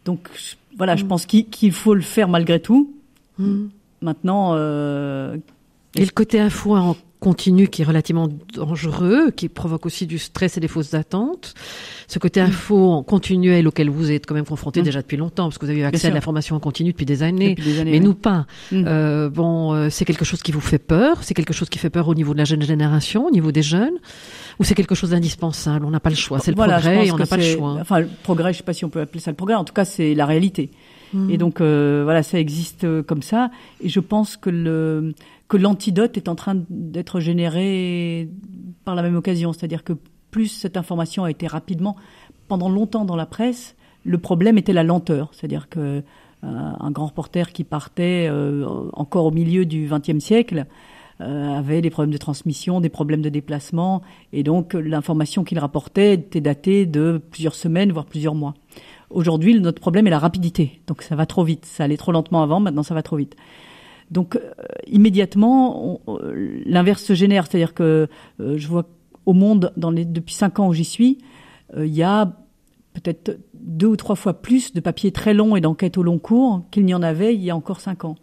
Donc 0.06 0.30
voilà, 0.78 0.96
je 0.96 1.04
mm. 1.04 1.08
pense 1.08 1.26
qu'il 1.26 1.72
faut 1.72 1.94
le 1.94 2.02
faire 2.02 2.28
malgré 2.28 2.60
tout. 2.60 2.94
Mm. 3.38 3.68
Maintenant. 4.02 4.52
Euh, 4.54 5.38
et 5.96 6.06
le 6.06 6.12
côté 6.12 6.40
info 6.40 6.76
en 6.76 6.96
continu 7.20 7.68
qui 7.68 7.82
est 7.82 7.86
relativement 7.86 8.30
dangereux, 8.54 9.32
qui 9.32 9.50
provoque 9.50 9.86
aussi 9.86 10.08
du 10.08 10.18
stress 10.18 10.56
et 10.56 10.62
des 10.62 10.70
fausses 10.70 10.94
attentes. 10.94 11.54
Ce 12.08 12.18
côté 12.18 12.42
mm. 12.42 12.46
info 12.46 12.92
en 12.92 13.04
continuel 13.04 13.68
auquel 13.68 13.90
vous 13.90 14.12
êtes 14.12 14.26
quand 14.26 14.36
même 14.36 14.46
confronté 14.46 14.82
déjà 14.82 15.02
depuis 15.02 15.18
longtemps, 15.18 15.46
parce 15.46 15.58
que 15.58 15.66
vous 15.66 15.72
avez 15.72 15.82
eu 15.82 15.84
accès 15.84 16.08
à 16.08 16.12
l'information 16.12 16.56
en 16.56 16.60
continu 16.60 16.92
depuis 16.92 17.06
des 17.06 17.24
années, 17.24 17.56
mais 17.86 18.00
nous 18.00 18.14
pas. 18.14 18.46
Euh, 18.72 19.30
bon, 19.30 19.74
euh, 19.74 19.90
c'est 19.90 20.06
quelque 20.06 20.26
chose 20.26 20.42
qui 20.42 20.52
vous 20.52 20.62
fait 20.62 20.80
peur, 20.80 21.24
c'est 21.24 21.34
quelque 21.34 21.54
chose 21.54 21.70
qui 21.70 21.80
fait 21.80 21.90
peur 21.90 22.08
au 22.08 22.16
niveau 22.16 22.34
de 22.34 22.38
la 22.38 22.46
jeune 22.46 22.62
génération, 22.62 23.26
au 23.26 23.32
niveau 23.32 23.52
des 23.52 23.64
jeunes 23.64 23.98
ou 24.60 24.64
c'est 24.64 24.76
quelque 24.76 24.96
chose 24.96 25.12
d'indispensable 25.12 25.86
On 25.86 25.90
n'a 25.90 26.02
pas 26.02 26.10
le 26.10 26.16
choix. 26.16 26.40
C'est 26.40 26.52
le 26.52 26.58
progrès 26.58 27.08
et 27.08 27.12
on 27.12 27.18
n'a 27.18 27.26
pas 27.26 27.38
le 27.38 27.44
choix. 27.44 27.78
Enfin, 27.80 28.02
le 28.02 28.10
progrès, 28.24 28.52
je 28.52 28.58
sais 28.58 28.64
pas 28.64 28.74
si 28.74 28.84
on 28.84 28.90
peut 28.90 29.02
appeler 29.02 29.22
ça 29.22 29.32
le 29.32 29.38
progrès. 29.38 29.56
En 29.56 29.64
tout 29.64 29.74
cas, 29.74 29.86
c'est 29.86 30.14
la 30.14 30.26
réalité. 30.26 30.72
Hmm. 31.14 31.30
Et 31.30 31.38
donc 31.38 31.62
euh, 31.62 32.02
voilà, 32.04 32.22
ça 32.24 32.40
existe 32.40 32.84
euh, 32.84 33.02
comme 33.02 33.22
ça. 33.22 33.50
Et 33.82 33.90
je 33.90 34.00
pense 34.00 34.38
que 34.38 34.50
le 34.50 35.14
que 35.48 35.58
l'antidote 35.58 36.18
est 36.18 36.28
en 36.28 36.36
train 36.36 36.56
d'être 36.70 37.20
généré 37.20 38.30
par 38.86 38.96
la 38.96 39.02
même 39.02 39.16
occasion. 39.16 39.54
C'est-à-dire 39.54 39.84
que 39.84 39.94
plus 40.30 40.48
cette 40.48 40.78
information 40.78 41.24
a 41.24 41.32
été 41.32 41.48
rapidement, 41.48 41.96
pendant 42.48 42.70
longtemps 42.70 43.06
dans 43.06 43.16
la 43.16 43.26
presse, 43.26 43.76
le 44.04 44.20
problème 44.20 44.60
était 44.60 44.74
la 44.74 44.84
lenteur. 44.84 45.32
C'est-à-dire 45.32 45.68
que 45.70 45.80
euh, 45.80 46.04
un 46.44 46.92
grand 46.92 47.08
reporter 47.08 47.52
qui 47.52 47.64
partait 47.64 48.30
encore 48.94 49.26
au 49.26 49.32
milieu 49.32 49.66
du 49.66 49.90
XXe 49.90 50.24
siècle 50.24 50.60
euh, 50.60 50.66
avait 51.20 51.82
des 51.82 51.90
problèmes 51.90 52.14
de 52.14 52.18
transmission, 52.18 52.80
des 52.80 52.90
problèmes 52.90 53.22
de 53.22 53.30
déplacement, 53.30 54.02
et 54.32 54.44
donc 54.44 54.74
l'information 54.74 55.44
qu'il 55.44 55.60
rapportait 55.60 56.14
était 56.14 56.42
datée 56.42 56.86
de 56.86 57.22
plusieurs 57.32 57.56
semaines, 57.56 57.92
voire 57.92 58.06
plusieurs 58.06 58.36
mois. 58.36 58.54
Aujourd'hui, 59.10 59.60
notre 59.60 59.82
problème 59.82 60.08
est 60.08 60.12
la 60.12 60.20
rapidité. 60.20 60.82
Donc 60.88 61.02
ça 61.02 61.16
va 61.16 61.26
trop 61.26 61.44
vite. 61.44 61.66
Ça 61.66 61.84
allait 61.84 61.98
trop 61.98 62.12
lentement 62.12 62.42
avant, 62.42 62.60
maintenant 62.60 62.84
ça 62.84 62.94
va 62.94 63.04
trop 63.04 63.18
vite. 63.18 63.36
Donc 64.12 64.36
euh, 64.36 64.52
immédiatement, 64.88 66.00
euh, 66.08 66.62
l'inverse 66.66 67.04
se 67.04 67.14
génère, 67.14 67.48
c'est-à-dire 67.48 67.74
que 67.74 68.08
je 68.40 68.68
vois 68.68 68.86
au 69.26 69.34
monde, 69.34 69.74
dans 69.78 69.92
les, 69.92 70.06
depuis 70.06 70.34
cinq 70.34 70.60
ans 70.60 70.68
où 70.70 70.74
j'y 70.74 70.86
suis, 70.86 71.18
il 71.78 71.94
y 71.94 72.02
a 72.02 72.34
peut-être 72.94 73.40
deux 73.54 73.88
ou 73.88 73.96
trois 73.96 74.16
fois 74.16 74.42
plus 74.42 74.74
de 74.74 74.80
papiers 74.80 75.12
très 75.12 75.34
longs 75.34 75.56
et 75.56 75.62
d'enquêtes 75.62 75.98
au 75.98 76.04
long 76.04 76.18
cours 76.18 76.64
qu'il 76.72 76.86
n'y 76.86 76.94
en 76.94 77.04
avait 77.04 77.36
il 77.36 77.44
y 77.44 77.50
a 77.50 77.56
encore 77.56 77.80
cinq 77.80 78.06
ans 78.06 78.16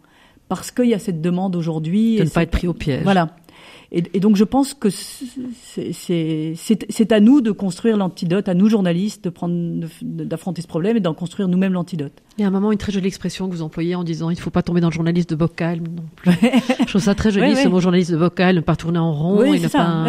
parce 0.49 0.71
qu'il 0.71 0.85
y 0.87 0.93
a 0.93 0.99
cette 0.99 1.21
demande 1.21 1.55
aujourd'hui. 1.55 2.17
De 2.17 2.23
ne 2.23 2.29
pas 2.29 2.43
être 2.43 2.51
pris 2.51 2.67
au 2.67 2.73
piège. 2.73 3.03
Voilà. 3.03 3.35
Et, 3.91 4.03
et, 4.13 4.19
donc 4.19 4.35
je 4.35 4.43
pense 4.43 4.73
que 4.73 4.89
c'est 4.89 5.91
à 7.11 7.19
nous 7.21 7.39
de 7.41 7.51
construire 7.51 7.95
l'antidote, 7.95 8.49
à 8.49 8.53
nous 8.53 8.67
journalistes 8.67 9.23
de 9.23 9.29
prendre, 9.29 9.87
d'affronter 10.01 10.61
ce 10.61 10.67
problème 10.67 10.97
et 10.97 10.99
d'en 10.99 11.13
construire 11.13 11.47
nous-mêmes 11.47 11.73
l'antidote. 11.73 12.21
Il 12.37 12.41
y 12.41 12.43
a 12.43 12.47
un 12.47 12.51
moment 12.51 12.71
une 12.71 12.77
très 12.77 12.91
jolie 12.91 13.07
expression 13.07 13.47
que 13.47 13.53
vous 13.53 13.63
employez 13.63 13.95
en 13.95 14.03
disant 14.03 14.29
il 14.29 14.35
ne 14.35 14.39
faut 14.39 14.51
pas 14.51 14.61
tomber 14.61 14.79
dans 14.79 14.89
le 14.89 14.93
journaliste 14.93 15.29
de 15.31 15.35
bocal 15.35 15.81
non 15.81 16.03
plus. 16.15 16.31
je 16.79 16.85
trouve 16.85 17.01
ça 17.01 17.15
très 17.15 17.31
joli 17.31 17.55
ce 17.55 17.67
mot 17.67 17.79
journaliste 17.79 18.11
de 18.11 18.17
bocal, 18.17 18.55
ne 18.55 18.61
pas 18.61 18.75
tourner 18.75 18.99
en 18.99 19.11
rond 19.11 19.43
et, 19.43 19.59
ne 19.59 19.67
pas, 19.67 20.05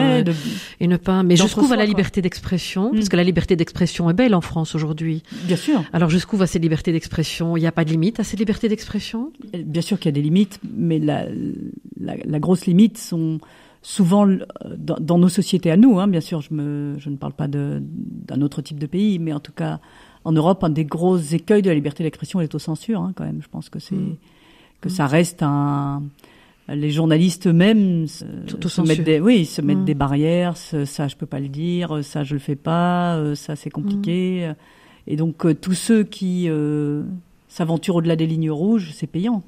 et 0.80 0.86
ne 0.86 0.96
pas. 0.96 1.22
Mais 1.22 1.36
jusqu'où 1.36 1.66
va 1.66 1.76
la 1.76 1.86
liberté 1.86 2.20
d'expression? 2.20 2.90
Parce 2.90 3.06
mm. 3.06 3.08
que 3.08 3.16
la 3.16 3.24
liberté 3.24 3.56
d'expression 3.56 4.10
est 4.10 4.14
belle 4.14 4.34
en 4.34 4.42
France 4.42 4.74
aujourd'hui. 4.74 5.22
Bien 5.44 5.56
sûr. 5.56 5.82
Alors 5.92 6.10
jusqu'où 6.10 6.36
va 6.36 6.46
cette 6.46 6.62
liberté 6.62 6.92
d'expression? 6.92 7.56
Il 7.56 7.60
n'y 7.60 7.66
a 7.66 7.72
pas 7.72 7.84
de 7.84 7.90
limite 7.90 8.20
à 8.20 8.24
cette 8.24 8.38
liberté 8.38 8.68
d'expression? 8.68 9.32
Bien 9.54 9.82
sûr 9.82 9.98
qu'il 9.98 10.06
y 10.06 10.12
a 10.12 10.12
des 10.12 10.22
limites, 10.22 10.60
mais 10.70 10.98
la, 10.98 11.24
la, 11.98 12.14
la 12.22 12.38
grosse 12.38 12.66
limite 12.66 12.98
sont 12.98 13.40
souvent 13.82 14.28
dans, 14.76 15.18
nos 15.18 15.28
sociétés 15.28 15.70
à 15.70 15.76
nous, 15.76 15.98
hein, 15.98 16.08
bien 16.08 16.20
sûr, 16.20 16.40
je, 16.40 16.52
me, 16.52 16.98
je 16.98 17.08
ne 17.10 17.16
parle 17.16 17.32
pas 17.32 17.48
d'un 17.48 18.40
autre 18.40 18.60
type 18.60 18.78
de 18.78 18.86
pays, 18.86 19.18
mais 19.18 19.32
en 19.32 19.40
tout 19.40 19.52
cas, 19.52 19.80
en 20.28 20.32
Europe, 20.32 20.62
un 20.62 20.68
des 20.68 20.84
gros 20.84 21.16
écueils 21.16 21.62
de 21.62 21.70
la 21.70 21.74
liberté 21.74 22.04
d'expression 22.04 22.38
est 22.40 22.44
l'autocensure, 22.44 23.00
hein, 23.00 23.12
quand 23.16 23.24
même. 23.24 23.40
Je 23.40 23.48
pense 23.48 23.70
que 23.70 23.78
c'est 23.78 23.96
mm. 23.96 24.16
que 24.82 24.90
ça 24.90 25.06
reste 25.06 25.42
un. 25.42 26.02
Les 26.68 26.90
journalistes 26.90 27.46
eux-mêmes 27.46 28.06
se, 28.06 28.26
mettent 28.82 29.04
des, 29.04 29.20
oui, 29.20 29.46
se 29.46 29.62
mettent 29.62 29.78
mm. 29.78 29.84
des 29.86 29.94
barrières. 29.94 30.58
Ça, 30.58 31.08
je 31.08 31.16
peux 31.16 31.24
pas 31.24 31.40
le 31.40 31.48
dire. 31.48 32.04
Ça, 32.04 32.24
je 32.24 32.34
le 32.34 32.40
fais 32.40 32.56
pas. 32.56 33.16
Euh, 33.16 33.34
ça, 33.34 33.56
c'est 33.56 33.70
compliqué. 33.70 34.50
Mm. 34.50 35.12
Et 35.12 35.16
donc, 35.16 35.46
euh, 35.46 35.54
tous 35.54 35.72
ceux 35.72 36.04
qui 36.04 36.44
euh, 36.50 37.04
s'aventurent 37.48 37.96
au-delà 37.96 38.14
des 38.14 38.26
lignes 38.26 38.50
rouges, 38.50 38.90
c'est 38.92 39.06
payant. 39.06 39.42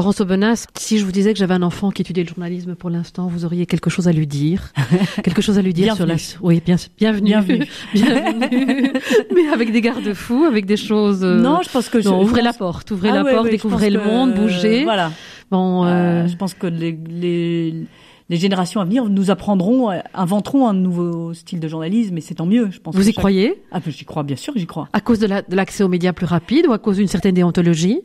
Florence 0.00 0.22
Aubenas, 0.22 0.64
si 0.78 0.98
je 0.98 1.04
vous 1.04 1.12
disais 1.12 1.34
que 1.34 1.38
j'avais 1.38 1.52
un 1.52 1.60
enfant 1.60 1.90
qui 1.90 2.00
étudiait 2.00 2.22
le 2.24 2.28
journalisme 2.30 2.74
pour 2.74 2.88
l'instant, 2.88 3.26
vous 3.26 3.44
auriez 3.44 3.66
quelque 3.66 3.90
chose 3.90 4.08
à 4.08 4.12
lui 4.12 4.26
dire 4.26 4.72
Quelque 5.22 5.42
chose 5.42 5.58
à 5.58 5.62
lui 5.62 5.74
dire 5.74 5.94
sur 5.94 6.06
la... 6.06 6.14
Oui, 6.40 6.62
bien, 6.64 6.76
bienvenue. 6.96 7.26
Bienvenue. 7.28 7.66
Bienvenue. 7.92 8.92
Mais 9.34 9.48
avec 9.52 9.72
des 9.72 9.82
garde-fous, 9.82 10.44
avec 10.44 10.64
des 10.64 10.78
choses... 10.78 11.22
euh, 11.22 11.38
Non, 11.38 11.60
je 11.62 11.68
pense 11.68 11.90
que 11.90 11.98
non, 11.98 12.20
je 12.20 12.24
ouvrez 12.24 12.40
la 12.40 12.52
pense- 12.54 12.56
porte, 12.56 12.90
ouvrez 12.92 13.10
Ah 13.10 13.22
la 13.22 13.30
porte, 13.30 13.50
découvrez 13.50 13.90
le 13.90 13.98
que, 14.00 14.04
monde, 14.06 14.32
bougez. 14.36 14.84
Voilà. 14.84 15.12
Bon, 15.50 15.84
euh, 15.84 15.88
Euh, 16.24 16.28
je 16.28 16.36
pense 16.36 16.54
que 16.54 16.66
les, 16.66 16.98
les, 17.10 17.74
les 18.30 18.36
générations 18.38 18.80
à 18.80 18.86
venir 18.86 19.04
nous 19.04 19.30
apprendront, 19.30 19.90
inventeront 20.14 20.66
un 20.66 20.72
nouveau 20.72 21.34
style 21.34 21.60
de 21.60 21.68
journalisme, 21.68 22.16
et 22.16 22.22
c'est 22.22 22.36
tant 22.36 22.46
mieux. 22.46 22.70
Je 22.70 22.78
pense. 22.80 22.94
vous 22.94 23.02
y 23.02 23.06
chaque- 23.12 23.16
croyez? 23.16 23.60
Ah, 23.70 23.80
j'y 23.86 24.06
crois, 24.06 24.22
bien 24.22 24.36
sûr, 24.36 24.54
j'y 24.56 24.66
crois. 24.66 24.88
À 24.94 25.02
cause 25.02 25.18
de 25.18 25.26
la- 25.26 25.42
de 25.42 25.54
l'accès 25.54 25.84
aux 25.84 25.88
médias 25.88 26.14
plus 26.14 26.24
rapide 26.24 26.66
ou 26.68 26.72
à 26.72 26.78
cause 26.78 26.96
d'une 26.96 27.06
certaine 27.06 27.34
déontologie? 27.34 28.00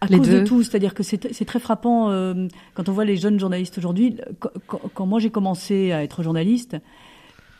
À 0.00 0.06
Les 0.06 0.16
cause 0.18 0.28
deux. 0.28 0.40
de 0.42 0.46
tout, 0.46 0.62
c'est-à-dire 0.62 0.94
que 0.94 1.02
c'est 1.02 1.44
très 1.44 1.60
frappant 1.60 2.10
euh, 2.10 2.46
quand 2.74 2.88
on 2.88 2.92
voit 2.92 3.04
les 3.04 3.16
jeunes 3.16 3.38
journalistes 3.38 3.76
aujourd'hui. 3.78 4.16
Quand, 4.38 4.80
quand- 4.94 5.06
moi 5.06 5.20
j'ai 5.20 5.30
commencé 5.30 5.92
à 5.92 6.02
être 6.02 6.22
journaliste, 6.22 6.76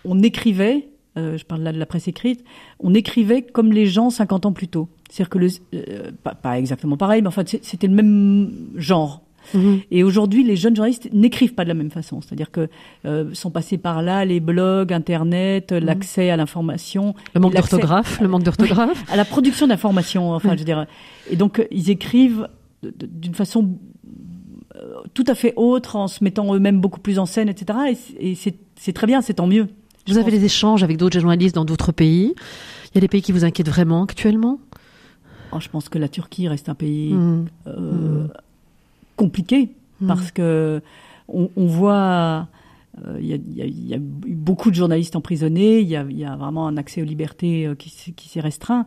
on 0.07 0.22
écrivait, 0.22 0.88
euh, 1.18 1.37
je 1.37 1.44
parle 1.44 1.61
là 1.62 1.72
de 1.72 1.79
la 1.79 1.85
presse 1.85 2.09
écrite, 2.09 2.42
on 2.79 2.94
écrivait 2.94 3.42
comme 3.42 3.72
les 3.72 3.85
gens 3.87 4.09
50 4.09 4.46
ans 4.46 4.53
plus 4.53 4.68
tôt. 4.68 4.88
C'est-à-dire 5.11 5.29
que 5.29 5.38
le, 5.38 5.48
euh, 5.74 6.11
pas, 6.22 6.35
pas 6.35 6.59
exactement 6.59 6.96
pareil, 6.96 7.20
mais 7.20 7.29
enfin 7.29 7.42
c'était 7.44 7.88
le 7.88 7.94
même 7.94 8.53
genre. 8.76 9.22
Mhm. 9.55 9.81
Et 9.90 10.03
aujourd'hui, 10.05 10.44
les 10.44 10.57
jeunes 10.57 10.76
journalistes 10.76 11.09
n'écrivent 11.12 11.55
pas 11.55 11.64
de 11.64 11.68
la 11.68 11.74
même 11.74 11.90
façon. 11.90 12.20
C'est-à-dire 12.20 12.50
que 12.50 12.68
euh, 13.07 13.33
sont 13.35 13.50
passés 13.50 13.79
par 13.79 14.03
là 14.03 14.24
les 14.24 14.40
blogs, 14.40 14.92
Internet, 14.92 15.72
l'accès 15.72 16.31
à 16.31 16.37
l'information, 16.37 17.14
Le 17.35 17.40
manque 17.40 17.55
d'orthographe, 17.55 18.20
le 18.20 18.29
manque 18.29 18.42
d'orthographe. 18.44 19.05
à 19.11 19.16
la 19.16 19.24
production 19.24 19.66
d'informations. 19.66 20.33
Enfin, 20.33 20.53
je 20.55 20.59
veux 20.59 20.64
dire, 20.64 20.87
et 21.31 21.37
donc 21.37 21.59
euh, 21.59 21.64
ils 21.70 21.90
écrivent 21.90 22.48
d'une 22.83 23.35
façon 23.35 23.76
euh, 24.76 24.94
tout 25.14 25.24
à 25.26 25.35
fait 25.35 25.53
autre, 25.57 25.96
en 25.96 26.09
se 26.09 26.22
mettant 26.24 26.55
eux-mêmes 26.55 26.81
beaucoup 26.81 27.00
plus 27.00 27.18
en 27.18 27.26
scène, 27.26 27.48
etc. 27.48 27.96
Et 28.18 28.35
c'est 28.35 28.92
très 28.92 29.07
bien, 29.07 29.20
c'est 29.20 29.35
tant 29.35 29.46
mieux. 29.46 29.68
Vous 30.07 30.16
avez 30.18 30.31
des 30.31 30.44
échanges 30.44 30.83
avec 30.83 30.96
d'autres 30.96 31.20
journalistes 31.20 31.55
dans 31.55 31.64
d'autres 31.66 31.92
pays? 31.92 32.35
Il 32.92 32.94
y 32.94 32.98
a 32.98 33.00
des 33.00 33.09
pays 33.09 33.22
qui 33.22 33.33
vous 33.33 33.44
inquiètent 33.44 33.68
vraiment 33.68 34.03
actuellement? 34.03 34.59
Oh, 35.53 35.61
je 35.61 35.68
pense 35.68 35.88
que 35.88 35.98
la 35.98 36.09
Turquie 36.09 36.48
reste 36.48 36.68
un 36.68 36.74
pays 36.74 37.12
Mhm. 37.12 37.46
euh, 37.66 38.26
compliqué 39.24 39.61
Mhm. 40.00 40.09
parce 40.09 40.30
que 40.33 40.80
on, 41.28 41.44
on 41.56 41.66
voit 41.66 42.48
euh, 43.04 43.18
il 43.20 43.26
y, 43.28 43.33
a, 43.35 43.64
il 43.66 43.88
y 43.88 43.94
eu 43.94 44.35
beaucoup 44.35 44.70
de 44.70 44.74
journalistes 44.74 45.14
emprisonnés, 45.14 45.80
il 45.80 45.88
y 45.88 45.96
a, 45.96 46.04
il 46.09 46.18
y 46.18 46.24
a 46.24 46.35
vraiment 46.37 46.66
un 46.66 46.76
accès 46.76 47.00
aux 47.02 47.04
libertés 47.14 47.66
euh, 47.66 47.74
qui, 47.74 47.88
s'est- 47.90 48.12
qui 48.12 48.28
s'est 48.30 48.40
restreint 48.40 48.85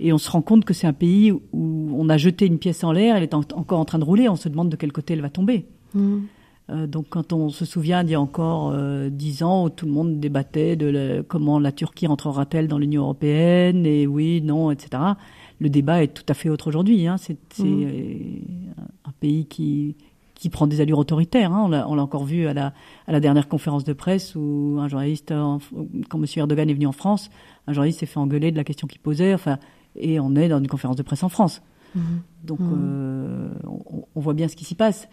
et 0.00 0.12
on 0.12 0.18
se 0.18 0.30
rend 0.30 0.40
compte 0.42 0.64
que 0.64 0.72
c'est 0.74 0.86
un 0.86 0.92
pays 1.06 1.32
où 1.32 1.94
on 2.02 2.08
a 2.08 2.16
jeté 2.16 2.46
une 2.46 2.58
pièce 2.58 2.82
en 2.84 2.92
l'air, 2.92 3.16
elle 3.16 3.22
est 3.24 3.34
en- 3.34 3.42
encore 3.62 3.80
en 3.80 3.84
train 3.84 3.98
de 3.98 4.04
rouler, 4.04 4.28
on 4.28 4.36
se 4.36 4.48
demande 4.48 4.68
de 4.70 4.76
quel 4.76 4.92
côté 4.92 5.14
elle 5.14 5.20
va 5.20 5.30
tomber. 5.30 5.66
Mhm. 5.94 6.22
Euh, 6.70 6.86
donc 6.86 7.06
quand 7.10 7.32
on 7.32 7.48
se 7.50 7.64
souvient 7.64 8.04
d'il 8.04 8.12
y 8.12 8.14
a 8.14 8.20
encore 8.20 8.70
euh, 8.72 9.10
dix 9.10 9.42
ans 9.42 9.64
où 9.66 9.68
tout 9.68 9.84
le 9.86 9.92
monde 9.92 10.20
débattait 10.20 10.76
de 10.76 11.24
comment 11.26 11.58
la 11.58 11.72
Turquie 11.72 12.06
rentrera-t-elle 12.06 12.68
dans 12.68 12.78
l'Union 12.78 13.02
européenne 13.02 13.84
et 13.84 14.06
oui, 14.06 14.40
non, 14.42 14.70
etc. 14.70 15.02
Le 15.62 15.68
débat 15.70 16.02
est 16.02 16.08
tout 16.08 16.24
à 16.28 16.34
fait 16.34 16.48
autre 16.48 16.66
aujourd'hui. 16.66 17.06
Hein. 17.06 17.16
C'est 17.18 17.38
Mhm. 17.58 17.84
euh, 17.84 18.80
un 19.04 19.12
pays 19.20 19.46
qui 19.46 19.94
qui 20.34 20.50
prend 20.50 20.66
des 20.66 20.80
allures 20.80 20.98
autoritaires. 20.98 21.52
Hein. 21.52 21.62
On 21.88 21.94
l'a 21.94 22.02
encore 22.02 22.24
vu 22.24 22.48
à 22.48 22.52
la 22.54 22.72
à 23.06 23.12
la 23.12 23.20
dernière 23.20 23.46
conférence 23.46 23.84
de 23.84 23.92
presse 23.92 24.34
où 24.34 24.76
un 24.80 24.88
journaliste, 24.88 25.30
en- 25.30 25.60
quand 26.08 26.18
M. 26.18 26.24
Erdogan 26.36 26.68
est 26.68 26.74
venu 26.74 26.86
en 26.86 26.92
France, 26.92 27.30
un 27.68 27.72
journaliste 27.72 28.00
s'est 28.00 28.06
fait 28.06 28.18
engueuler 28.18 28.50
de 28.50 28.56
la 28.56 28.64
question 28.64 28.88
qu'il 28.88 29.00
posait. 29.00 29.32
Enfin, 29.34 29.58
et 29.94 30.18
on 30.18 30.34
est 30.34 30.48
dans 30.48 30.58
une 30.58 30.66
conférence 30.66 30.96
de 30.96 31.02
presse 31.04 31.22
en 31.22 31.28
France. 31.28 31.62
Mhm. 31.94 32.02
Donc 32.42 32.58
Mhm. 32.58 32.68
euh, 32.76 33.48
on, 33.68 34.02
on 34.16 34.20
voit 34.20 34.34
bien 34.34 34.48
ce 34.48 34.56
qui 34.56 34.64
s'y 34.64 34.74
passe. 34.74 35.08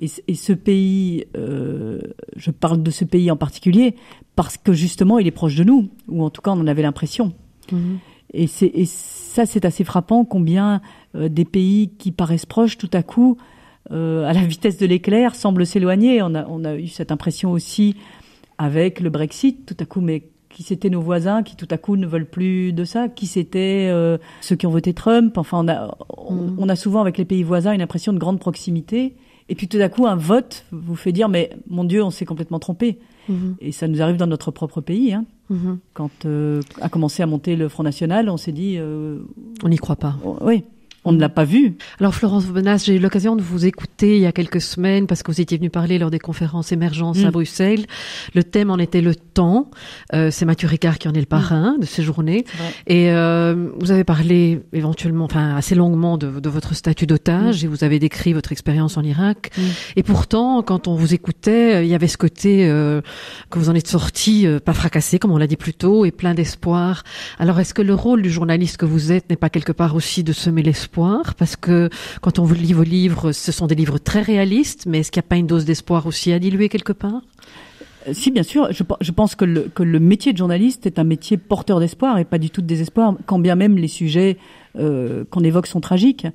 Et, 0.00 0.08
ce- 0.08 0.20
et 0.28 0.34
ce 0.34 0.52
pays, 0.52 1.24
euh, 1.34 2.00
je 2.36 2.50
parle 2.50 2.82
de 2.82 2.90
ce 2.90 3.06
pays 3.06 3.30
en 3.30 3.36
particulier 3.38 3.94
parce 4.36 4.58
que 4.58 4.74
justement 4.74 5.18
il 5.18 5.26
est 5.26 5.30
proche 5.30 5.54
de 5.56 5.64
nous, 5.64 5.88
ou 6.08 6.22
en 6.24 6.28
tout 6.30 6.42
cas 6.42 6.50
on 6.50 6.60
en 6.60 6.66
avait 6.66 6.82
l'impression. 6.82 7.32
Et, 8.34 8.46
c'est, 8.46 8.66
et 8.74 8.84
ça 8.84 9.46
c'est 9.46 9.64
assez 9.64 9.84
frappant 9.84 10.24
combien 10.24 10.80
euh, 11.14 11.28
des 11.28 11.44
pays 11.44 11.90
qui 11.98 12.12
paraissent 12.12 12.46
proches 12.46 12.76
tout 12.78 12.90
à 12.92 13.02
coup, 13.02 13.36
euh, 13.90 14.24
à 14.26 14.32
la 14.32 14.40
vitesse 14.44 14.76
de 14.78 14.86
l'éclair, 14.86 15.34
semblent 15.34 15.64
s'éloigner. 15.66 16.20
On 16.22 16.34
a, 16.34 16.46
on 16.48 16.64
a 16.64 16.76
eu 16.76 16.88
cette 16.88 17.12
impression 17.12 17.52
aussi 17.52 17.96
avec 18.58 19.00
le 19.00 19.10
Brexit, 19.10 19.66
tout 19.66 19.76
à 19.80 19.84
coup, 19.84 20.00
mais 20.00 20.24
qui 20.50 20.62
c'était 20.62 20.90
nos 20.90 21.00
voisins 21.00 21.42
qui 21.42 21.56
tout 21.56 21.66
à 21.70 21.78
coup 21.78 21.96
ne 21.96 22.06
veulent 22.06 22.28
plus 22.30 22.72
de 22.72 22.84
ça 22.84 23.08
Qui 23.08 23.26
c'était 23.26 23.88
euh, 23.90 24.18
ceux 24.40 24.54
qui 24.54 24.66
ont 24.68 24.70
voté 24.70 24.94
Trump 24.94 25.36
Enfin, 25.36 25.64
on 25.64 25.68
a, 25.68 25.96
on, 26.16 26.34
Mhm. 26.34 26.56
on 26.58 26.68
a 26.68 26.76
souvent 26.76 27.00
avec 27.00 27.18
les 27.18 27.24
pays 27.24 27.42
voisins 27.42 27.72
une 27.72 27.82
impression 27.82 28.12
de 28.12 28.18
grande 28.18 28.38
proximité. 28.38 29.16
Et 29.48 29.56
puis 29.56 29.66
tout 29.68 29.78
à 29.78 29.88
coup, 29.88 30.06
un 30.06 30.14
vote 30.16 30.64
vous 30.70 30.94
fait 30.96 31.10
dire, 31.12 31.28
mais 31.28 31.50
mon 31.68 31.82
Dieu, 31.84 32.02
on 32.04 32.10
s'est 32.10 32.24
complètement 32.24 32.60
trompé. 32.60 32.98
Mhm. 33.28 33.56
Et 33.60 33.72
ça 33.72 33.88
nous 33.88 34.00
arrive 34.00 34.16
dans 34.16 34.28
notre 34.28 34.52
propre 34.52 34.80
pays. 34.80 35.12
Hein. 35.12 35.24
Mhm. 35.50 35.78
Quand 35.92 36.24
euh, 36.24 36.60
a 36.80 36.88
commencé 36.88 37.22
à 37.22 37.26
monter 37.26 37.54
le 37.56 37.68
Front 37.68 37.82
National, 37.82 38.28
on 38.30 38.36
s'est 38.36 38.52
dit, 38.52 38.76
euh, 38.78 39.18
On 39.62 39.68
n'y 39.68 39.76
croit 39.76 39.96
pas. 39.96 40.16
oui, 40.40 40.64
on 41.04 41.12
ne 41.12 41.20
l'a 41.20 41.28
pas 41.28 41.44
vu. 41.44 41.76
Alors 42.00 42.14
Florence 42.14 42.46
Benas, 42.46 42.84
j'ai 42.86 42.96
eu 42.96 42.98
l'occasion 42.98 43.36
de 43.36 43.42
vous 43.42 43.66
écouter 43.66 44.16
il 44.16 44.22
y 44.22 44.26
a 44.26 44.32
quelques 44.32 44.60
semaines 44.60 45.06
parce 45.06 45.22
que 45.22 45.30
vous 45.30 45.40
étiez 45.40 45.58
venue 45.58 45.70
parler 45.70 45.98
lors 45.98 46.10
des 46.10 46.18
conférences 46.18 46.72
émergence 46.72 47.18
à 47.24 47.28
Mm. 47.28 47.30
Bruxelles. 47.32 47.86
Le 48.34 48.42
thème 48.44 48.70
en 48.70 48.78
était 48.78 49.00
le 49.00 49.14
temps. 49.14 49.70
Euh, 50.14 50.30
c'est 50.30 50.44
Mathieu 50.44 50.68
Ricard 50.68 50.98
qui 50.98 51.08
en 51.08 51.12
est 51.12 51.20
le 51.20 51.26
parrain 51.26 51.76
de 51.78 51.86
ces 51.86 52.02
journées. 52.02 52.44
Et 52.86 53.10
euh, 53.10 53.70
vous 53.80 53.90
avez 53.90 54.04
parlé 54.04 54.60
éventuellement, 54.72 55.24
enfin 55.24 55.54
assez 55.56 55.74
longuement 55.74 56.16
de, 56.16 56.40
de 56.40 56.48
votre 56.48 56.74
statut 56.74 57.06
d'otage 57.06 57.64
et 57.64 57.66
vous 57.66 57.84
avez 57.84 57.98
décrit 57.98 58.32
votre 58.32 58.52
expérience 58.52 58.96
en 58.96 59.02
Irak. 59.02 59.50
Mm. 59.56 59.62
Et 59.96 60.02
pourtant, 60.02 60.62
quand 60.62 60.88
on 60.88 60.94
vous 60.94 61.12
écoutait, 61.12 61.74
euh, 61.76 61.82
il 61.84 61.88
y 61.90 61.94
avait 61.94 62.08
ce 62.08 62.16
côté 62.16 62.66
euh, 62.68 63.02
que 63.50 63.58
vous 63.58 63.68
en 63.68 63.74
êtes 63.74 63.88
sorti 63.88 64.46
euh, 64.46 64.58
pas 64.60 64.72
fracassé, 64.72 65.18
comme 65.18 65.32
on 65.32 65.38
l'a 65.38 65.46
dit 65.46 65.56
plus 65.56 65.74
tôt, 65.74 66.04
et 66.04 66.10
plein 66.12 66.34
d'espoir. 66.34 67.02
Alors, 67.38 67.60
est-ce 67.60 67.74
que 67.74 67.82
le 67.82 67.94
rôle 67.94 68.22
du 68.22 68.30
journaliste 68.30 68.76
que 68.78 68.86
vous 68.86 69.12
êtes 69.12 69.28
n'est 69.28 69.36
pas 69.36 69.50
quelque 69.50 69.72
part 69.72 69.94
aussi 69.94 70.24
de 70.24 70.32
semer 70.32 70.62
l'espoir 70.62 70.93
Parce 71.38 71.56
que 71.56 71.88
quand 72.20 72.38
on 72.38 72.46
lit 72.46 72.72
vos 72.72 72.82
livres, 72.82 73.32
ce 73.32 73.52
sont 73.52 73.66
des 73.66 73.74
livres 73.74 73.98
très 73.98 74.22
réalistes, 74.22 74.84
mais 74.86 75.00
est-ce 75.00 75.10
qu'il 75.10 75.20
n'y 75.20 75.26
a 75.26 75.28
pas 75.28 75.36
une 75.36 75.46
dose 75.46 75.64
d'espoir 75.64 76.06
aussi 76.06 76.32
à 76.32 76.38
diluer 76.38 76.68
quelque 76.68 76.92
part? 76.92 77.20
Euh, 78.08 78.12
Si, 78.12 78.30
bien 78.30 78.42
sûr, 78.42 78.68
je, 78.70 78.82
pe- 78.82 78.94
je 79.00 79.10
pense 79.12 79.34
que 79.34 79.44
le, 79.44 79.62
que 79.74 79.82
le 79.82 79.98
métier 79.98 80.32
de 80.32 80.38
journaliste 80.38 80.86
est 80.86 80.98
un 80.98 81.04
métier 81.04 81.36
porteur 81.36 81.80
d'espoir 81.80 82.18
et 82.18 82.24
pas 82.24 82.38
du 82.38 82.50
tout 82.50 82.60
de 82.62 82.66
désespoir, 82.66 83.14
quand 83.26 83.38
bien 83.38 83.54
même 83.54 83.76
les 83.76 83.88
sujets 83.88 84.36
euh, 84.76 85.24
qu'on 85.30 85.42
évoque 85.42 85.66
sont 85.66 85.80
tragiques. 85.80 86.26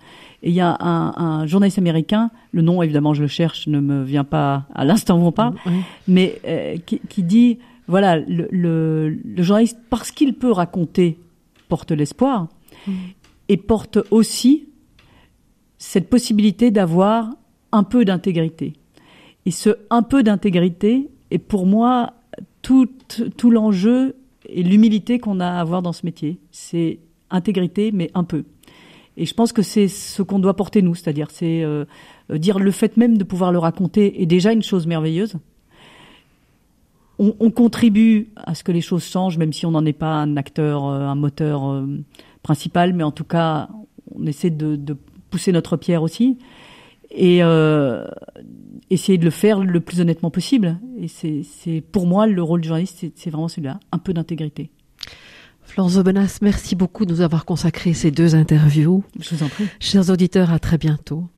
Et 0.43 0.50
il 0.50 0.54
y 0.56 0.62
a 0.62 0.76
un, 0.80 1.13
un 1.17 1.45
journaliste 1.48 1.78
américain, 1.78 2.32
le 2.54 2.62
nom 2.62 2.82
évidemment 2.82 3.13
je 3.13 3.22
le 3.24 3.28
cherche, 3.28 3.67
ne 3.67 3.80
me 3.80 4.04
vient 4.04 4.24
pas 4.24 4.65
à 4.74 4.84
l'instant 4.86 5.19
où 5.19 5.26
on 5.26 5.32
parle, 5.32 5.56
Oui. 5.65 5.74
mais 6.08 6.39
euh, 6.48 6.78
qui, 6.86 7.02
qui 7.10 7.24
dit 7.24 7.58
voilà 7.88 8.17
le, 8.17 8.48
le, 8.52 9.10
le 9.10 9.43
journaliste 9.43 9.78
parce 9.89 10.12
qu'il 10.12 10.34
peut 10.34 10.52
raconter 10.52 11.17
porte 11.69 11.91
l'espoir 11.91 12.48
Mm. 12.88 12.91
Et 13.49 13.57
porte 13.57 13.99
aussi 14.12 14.69
cette 15.77 16.09
possibilité 16.09 16.71
d'avoir 16.71 17.29
un 17.71 17.83
peu 17.83 18.05
d'intégrité. 18.05 18.73
Et 19.45 19.51
ce 19.51 19.71
un 19.89 20.03
peu 20.03 20.23
d'intégrité 20.23 21.09
est 21.31 21.39
pour 21.39 21.65
moi 21.65 22.13
tout, 22.62 22.88
tout 23.38 23.51
l'enjeu 23.51 24.15
et 24.47 24.63
l'humilité 24.63 25.19
qu'on 25.19 25.39
a 25.39 25.47
à 25.47 25.59
avoir 25.59 25.81
dans 25.81 25.93
ce 25.93 26.05
métier. 26.05 26.39
C'est 26.51 26.99
intégrité, 27.29 27.91
mais 27.91 28.12
un 28.13 28.23
peu. 28.23 28.43
Et 29.17 29.25
je 29.25 29.33
pense 29.33 29.51
que 29.51 29.62
c'est 29.62 29.88
ce 29.88 30.21
qu'on 30.21 30.39
doit 30.39 30.55
porter 30.55 30.81
nous, 30.81 30.95
c'est-à-dire 30.95 31.29
c'est 31.29 31.62
euh, 31.63 31.85
dire 32.29 32.59
le 32.59 32.71
fait 32.71 32.95
même 32.97 33.17
de 33.17 33.23
pouvoir 33.23 33.51
le 33.51 33.59
raconter 33.59 34.21
est 34.21 34.25
déjà 34.25 34.53
une 34.53 34.63
chose 34.63 34.88
merveilleuse. 34.88 35.35
On, 37.17 37.35
on, 37.41 37.51
contribue 37.51 38.29
à 38.38 38.55
ce 38.55 38.63
que 38.63 38.71
les 38.71 38.79
choses 38.79 39.03
changent, 39.03 39.38
même 39.38 39.51
si 39.51 39.65
on 39.65 39.71
n'en 39.71 39.85
est 39.85 39.91
pas 39.91 40.13
un 40.13 40.38
acteur, 40.38 40.85
euh, 40.85 41.01
un 41.01 41.15
moteur 41.15 41.69
euh, 41.69 41.85
principal, 42.49 42.93
mais 42.93 43.03
en 43.03 43.12
tout 43.12 43.25
cas, 43.25 43.69
on 44.15 44.25
essaie 44.25 44.49
de, 44.49 44.75
de 44.75 44.97
pousser 45.29 45.51
notre 45.51 45.77
pierre 45.77 46.01
aussi 46.01 46.39
et 47.12 47.43
euh, 47.43 48.07
essayer 48.89 49.19
de 49.19 49.25
le 49.25 49.29
faire 49.29 49.59
le 49.59 49.79
plus 49.79 50.01
honnêtement 50.01 50.31
possible. 50.31 50.79
Et 50.97 51.07
c'est 51.07 51.83
pour 51.91 52.07
moi 52.07 52.25
le 52.25 52.41
rôle 52.41 52.62
du 52.62 52.67
journaliste, 52.67 53.05
c'est 53.13 53.29
vraiment 53.29 53.47
celui-là, 53.47 53.79
un 53.91 53.99
peu 53.99 54.13
d'intégrité. 54.13 54.71
Florence 55.62 55.97
Aubenas, 55.97 56.39
merci 56.41 56.75
beaucoup 56.75 57.05
de 57.05 57.13
nous 57.13 57.21
avoir 57.21 57.45
consacré 57.45 57.93
ces 57.93 58.09
deux 58.09 58.33
interviews. 58.33 59.03
Je 59.19 59.35
vous 59.35 59.43
en 59.43 59.47
prie. 59.47 59.65
Chers 59.79 60.09
auditeurs, 60.09 60.51
à 60.51 60.57
très 60.57 60.79
bientôt. 60.79 61.29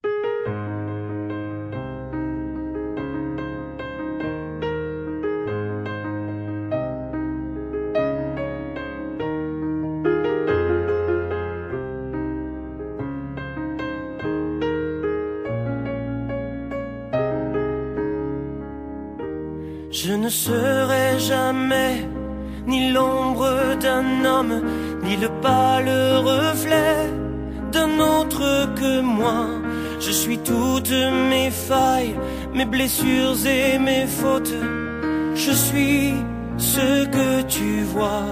Jamais 21.52 22.08
ni 22.66 22.92
l'ombre 22.94 23.52
d'un 23.84 24.10
homme, 24.34 24.58
ni 25.04 25.18
le 25.18 25.30
pâle 25.46 25.92
reflet 26.32 27.00
d'un 27.74 27.94
autre 28.00 28.44
que 28.80 29.02
moi. 29.02 29.42
Je 30.00 30.12
suis 30.22 30.40
toutes 30.52 30.98
mes 31.32 31.50
failles, 31.52 32.16
mes 32.54 32.66
blessures 32.76 33.40
et 33.46 33.80
mes 33.80 34.06
fautes. 34.20 34.58
Je 35.36 35.52
suis 35.52 36.14
ce 36.58 37.06
que 37.16 37.42
tu 37.56 37.72
vois. 37.94 38.32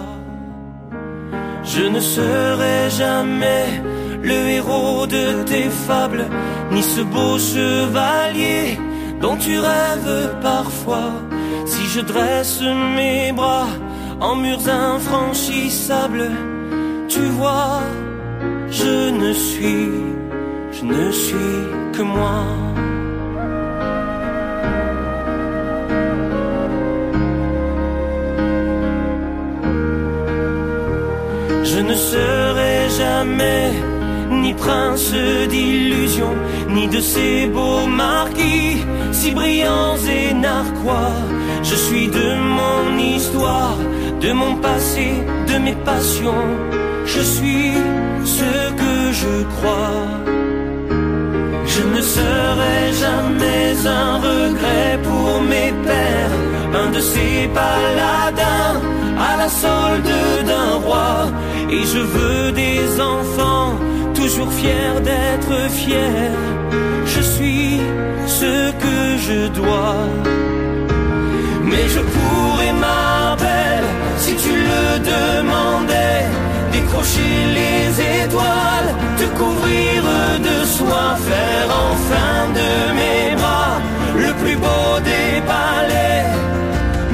Je 1.74 1.84
ne 1.96 2.00
serai 2.00 2.80
jamais 3.02 3.68
le 4.30 4.40
héros 4.58 5.06
de 5.08 5.44
tes 5.52 5.70
fables, 5.88 6.26
ni 6.72 6.82
ce 6.82 7.02
beau 7.02 7.38
chevalier 7.38 8.80
dont 9.22 9.36
tu 9.36 9.60
rêves 9.60 10.36
parfois. 10.42 11.29
Je 11.92 12.02
dresse 12.02 12.62
mes 12.96 13.32
bras 13.32 13.68
en 14.22 14.36
murs 14.36 14.68
infranchissables, 14.70 16.30
tu 17.08 17.22
vois, 17.40 17.82
je 18.70 19.10
ne 19.10 19.34
suis, 19.34 19.90
je 20.72 20.84
ne 20.86 21.12
suis 21.12 21.58
que 21.94 22.04
moi. 22.04 22.44
Je 31.64 31.80
ne 31.80 31.96
serai 31.96 32.88
jamais 33.00 33.99
ni 34.50 34.56
prince 34.56 35.14
d'illusion, 35.52 36.34
ni 36.70 36.88
de 36.88 37.00
ces 37.00 37.48
beaux 37.56 37.86
marquis 37.86 38.78
si 39.12 39.30
brillants 39.32 40.02
et 40.20 40.34
narquois. 40.34 41.18
Je 41.70 41.76
suis 41.86 42.08
de 42.08 42.28
mon 42.58 42.98
histoire, 42.98 43.78
de 44.24 44.32
mon 44.32 44.56
passé, 44.56 45.08
de 45.50 45.56
mes 45.66 45.78
passions. 45.90 46.48
Je 47.06 47.22
suis 47.36 47.74
ce 48.38 48.52
que 48.82 48.96
je 49.22 49.36
crois. 49.54 50.02
Je 51.74 51.82
ne 51.96 52.02
serai 52.18 52.80
jamais 53.04 53.72
un 54.02 54.12
regret 54.30 54.92
pour 55.08 55.30
mes 55.52 55.72
pères, 55.88 56.38
un 56.82 56.90
de 56.98 57.02
ces 57.12 57.36
paladins 57.62 58.74
à 59.30 59.32
la 59.42 59.50
solde 59.64 60.16
d'un 60.50 60.72
roi. 60.86 61.12
Et 61.76 61.84
je 61.94 62.02
veux 62.16 62.52
des 62.52 63.00
enfants 63.00 63.74
toujours 64.30 64.54
fiers 64.54 65.02
d'être 65.02 65.72
fiers. 65.72 66.32
Je 67.06 67.22
suis 67.22 67.82
ce 68.28 68.72
que 68.84 68.98
je 69.26 69.48
dois. 69.60 70.06
Mais 71.64 71.86
je 71.96 72.00
pourrais, 72.00 72.74
ma 72.74 73.38
si 74.18 74.36
tu 74.36 74.54
le 74.72 74.86
demandais, 75.14 76.22
décrocher 76.72 77.36
les 77.60 77.86
étoiles, 78.24 78.92
te 79.20 79.26
couvrir 79.40 80.04
de 80.48 80.58
soie, 80.66 81.16
faire 81.30 81.70
enfin 81.92 82.40
de 82.60 82.72
mes 83.00 83.36
bras 83.36 83.78
le 84.26 84.32
plus 84.42 84.58
beau 84.58 84.90
des 85.12 85.42
palais. 85.54 86.26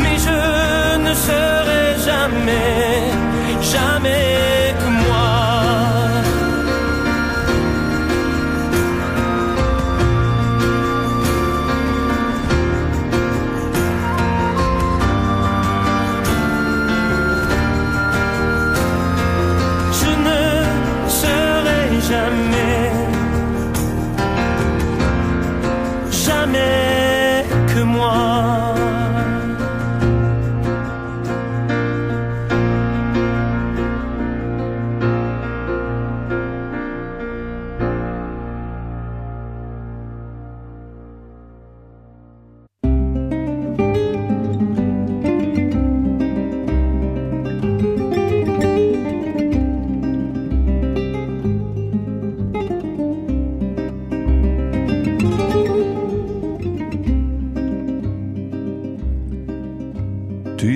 Mais 0.01 0.17
je 0.28 0.97
ne 1.06 1.13
serai 1.28 1.86
jamais, 2.10 2.93
jamais 3.73 4.64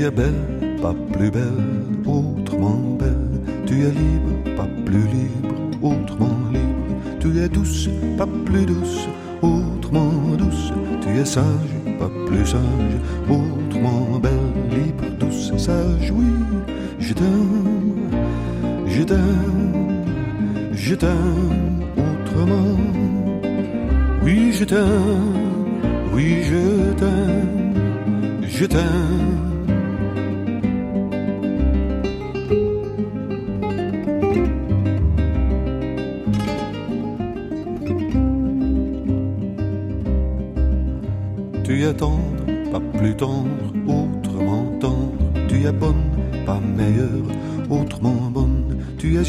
es 0.10 0.12
belle, 0.12 0.80
pas 0.82 0.96
plus 1.14 1.30
belle, 1.30 1.66
autrement 2.06 2.98
belle. 3.00 3.42
Tu 3.66 3.76
es 3.84 3.92
libre, 3.92 4.56
pas 4.58 4.68
plus 4.86 5.06
libre, 5.18 5.56
autrement 5.82 6.38
libre. 6.52 7.20
Tu 7.20 7.40
es 7.40 7.50
douce, 7.50 7.90
pas 8.18 8.28
plus 8.46 8.66
douce, 8.66 9.08
autrement 9.42 10.12
douce. 10.38 10.74
Tu 11.02 11.10
es 11.20 11.26
sage, 11.26 11.74
pas 12.00 12.10
plus 12.28 12.46
sage, 12.46 12.96
autrement 13.30 14.20
belle, 14.20 14.54
libre, 14.72 15.06
douce, 15.20 15.56
sage. 15.58 16.12
Oui, 16.12 16.32
je 17.00 17.14
t'aime, 17.14 18.10
je 18.88 19.04
t'aime, 19.04 20.06
je 20.74 20.96
t'aime 20.96 21.84
autrement. 21.98 22.78
Oui, 24.24 24.52
je 24.54 24.66
t'aime, 24.66 25.38
oui, 26.14 26.38
je 26.44 26.94
t'aime, 26.94 27.74
je 28.48 28.66
t'aime. 28.66 29.49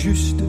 Juste, 0.01 0.40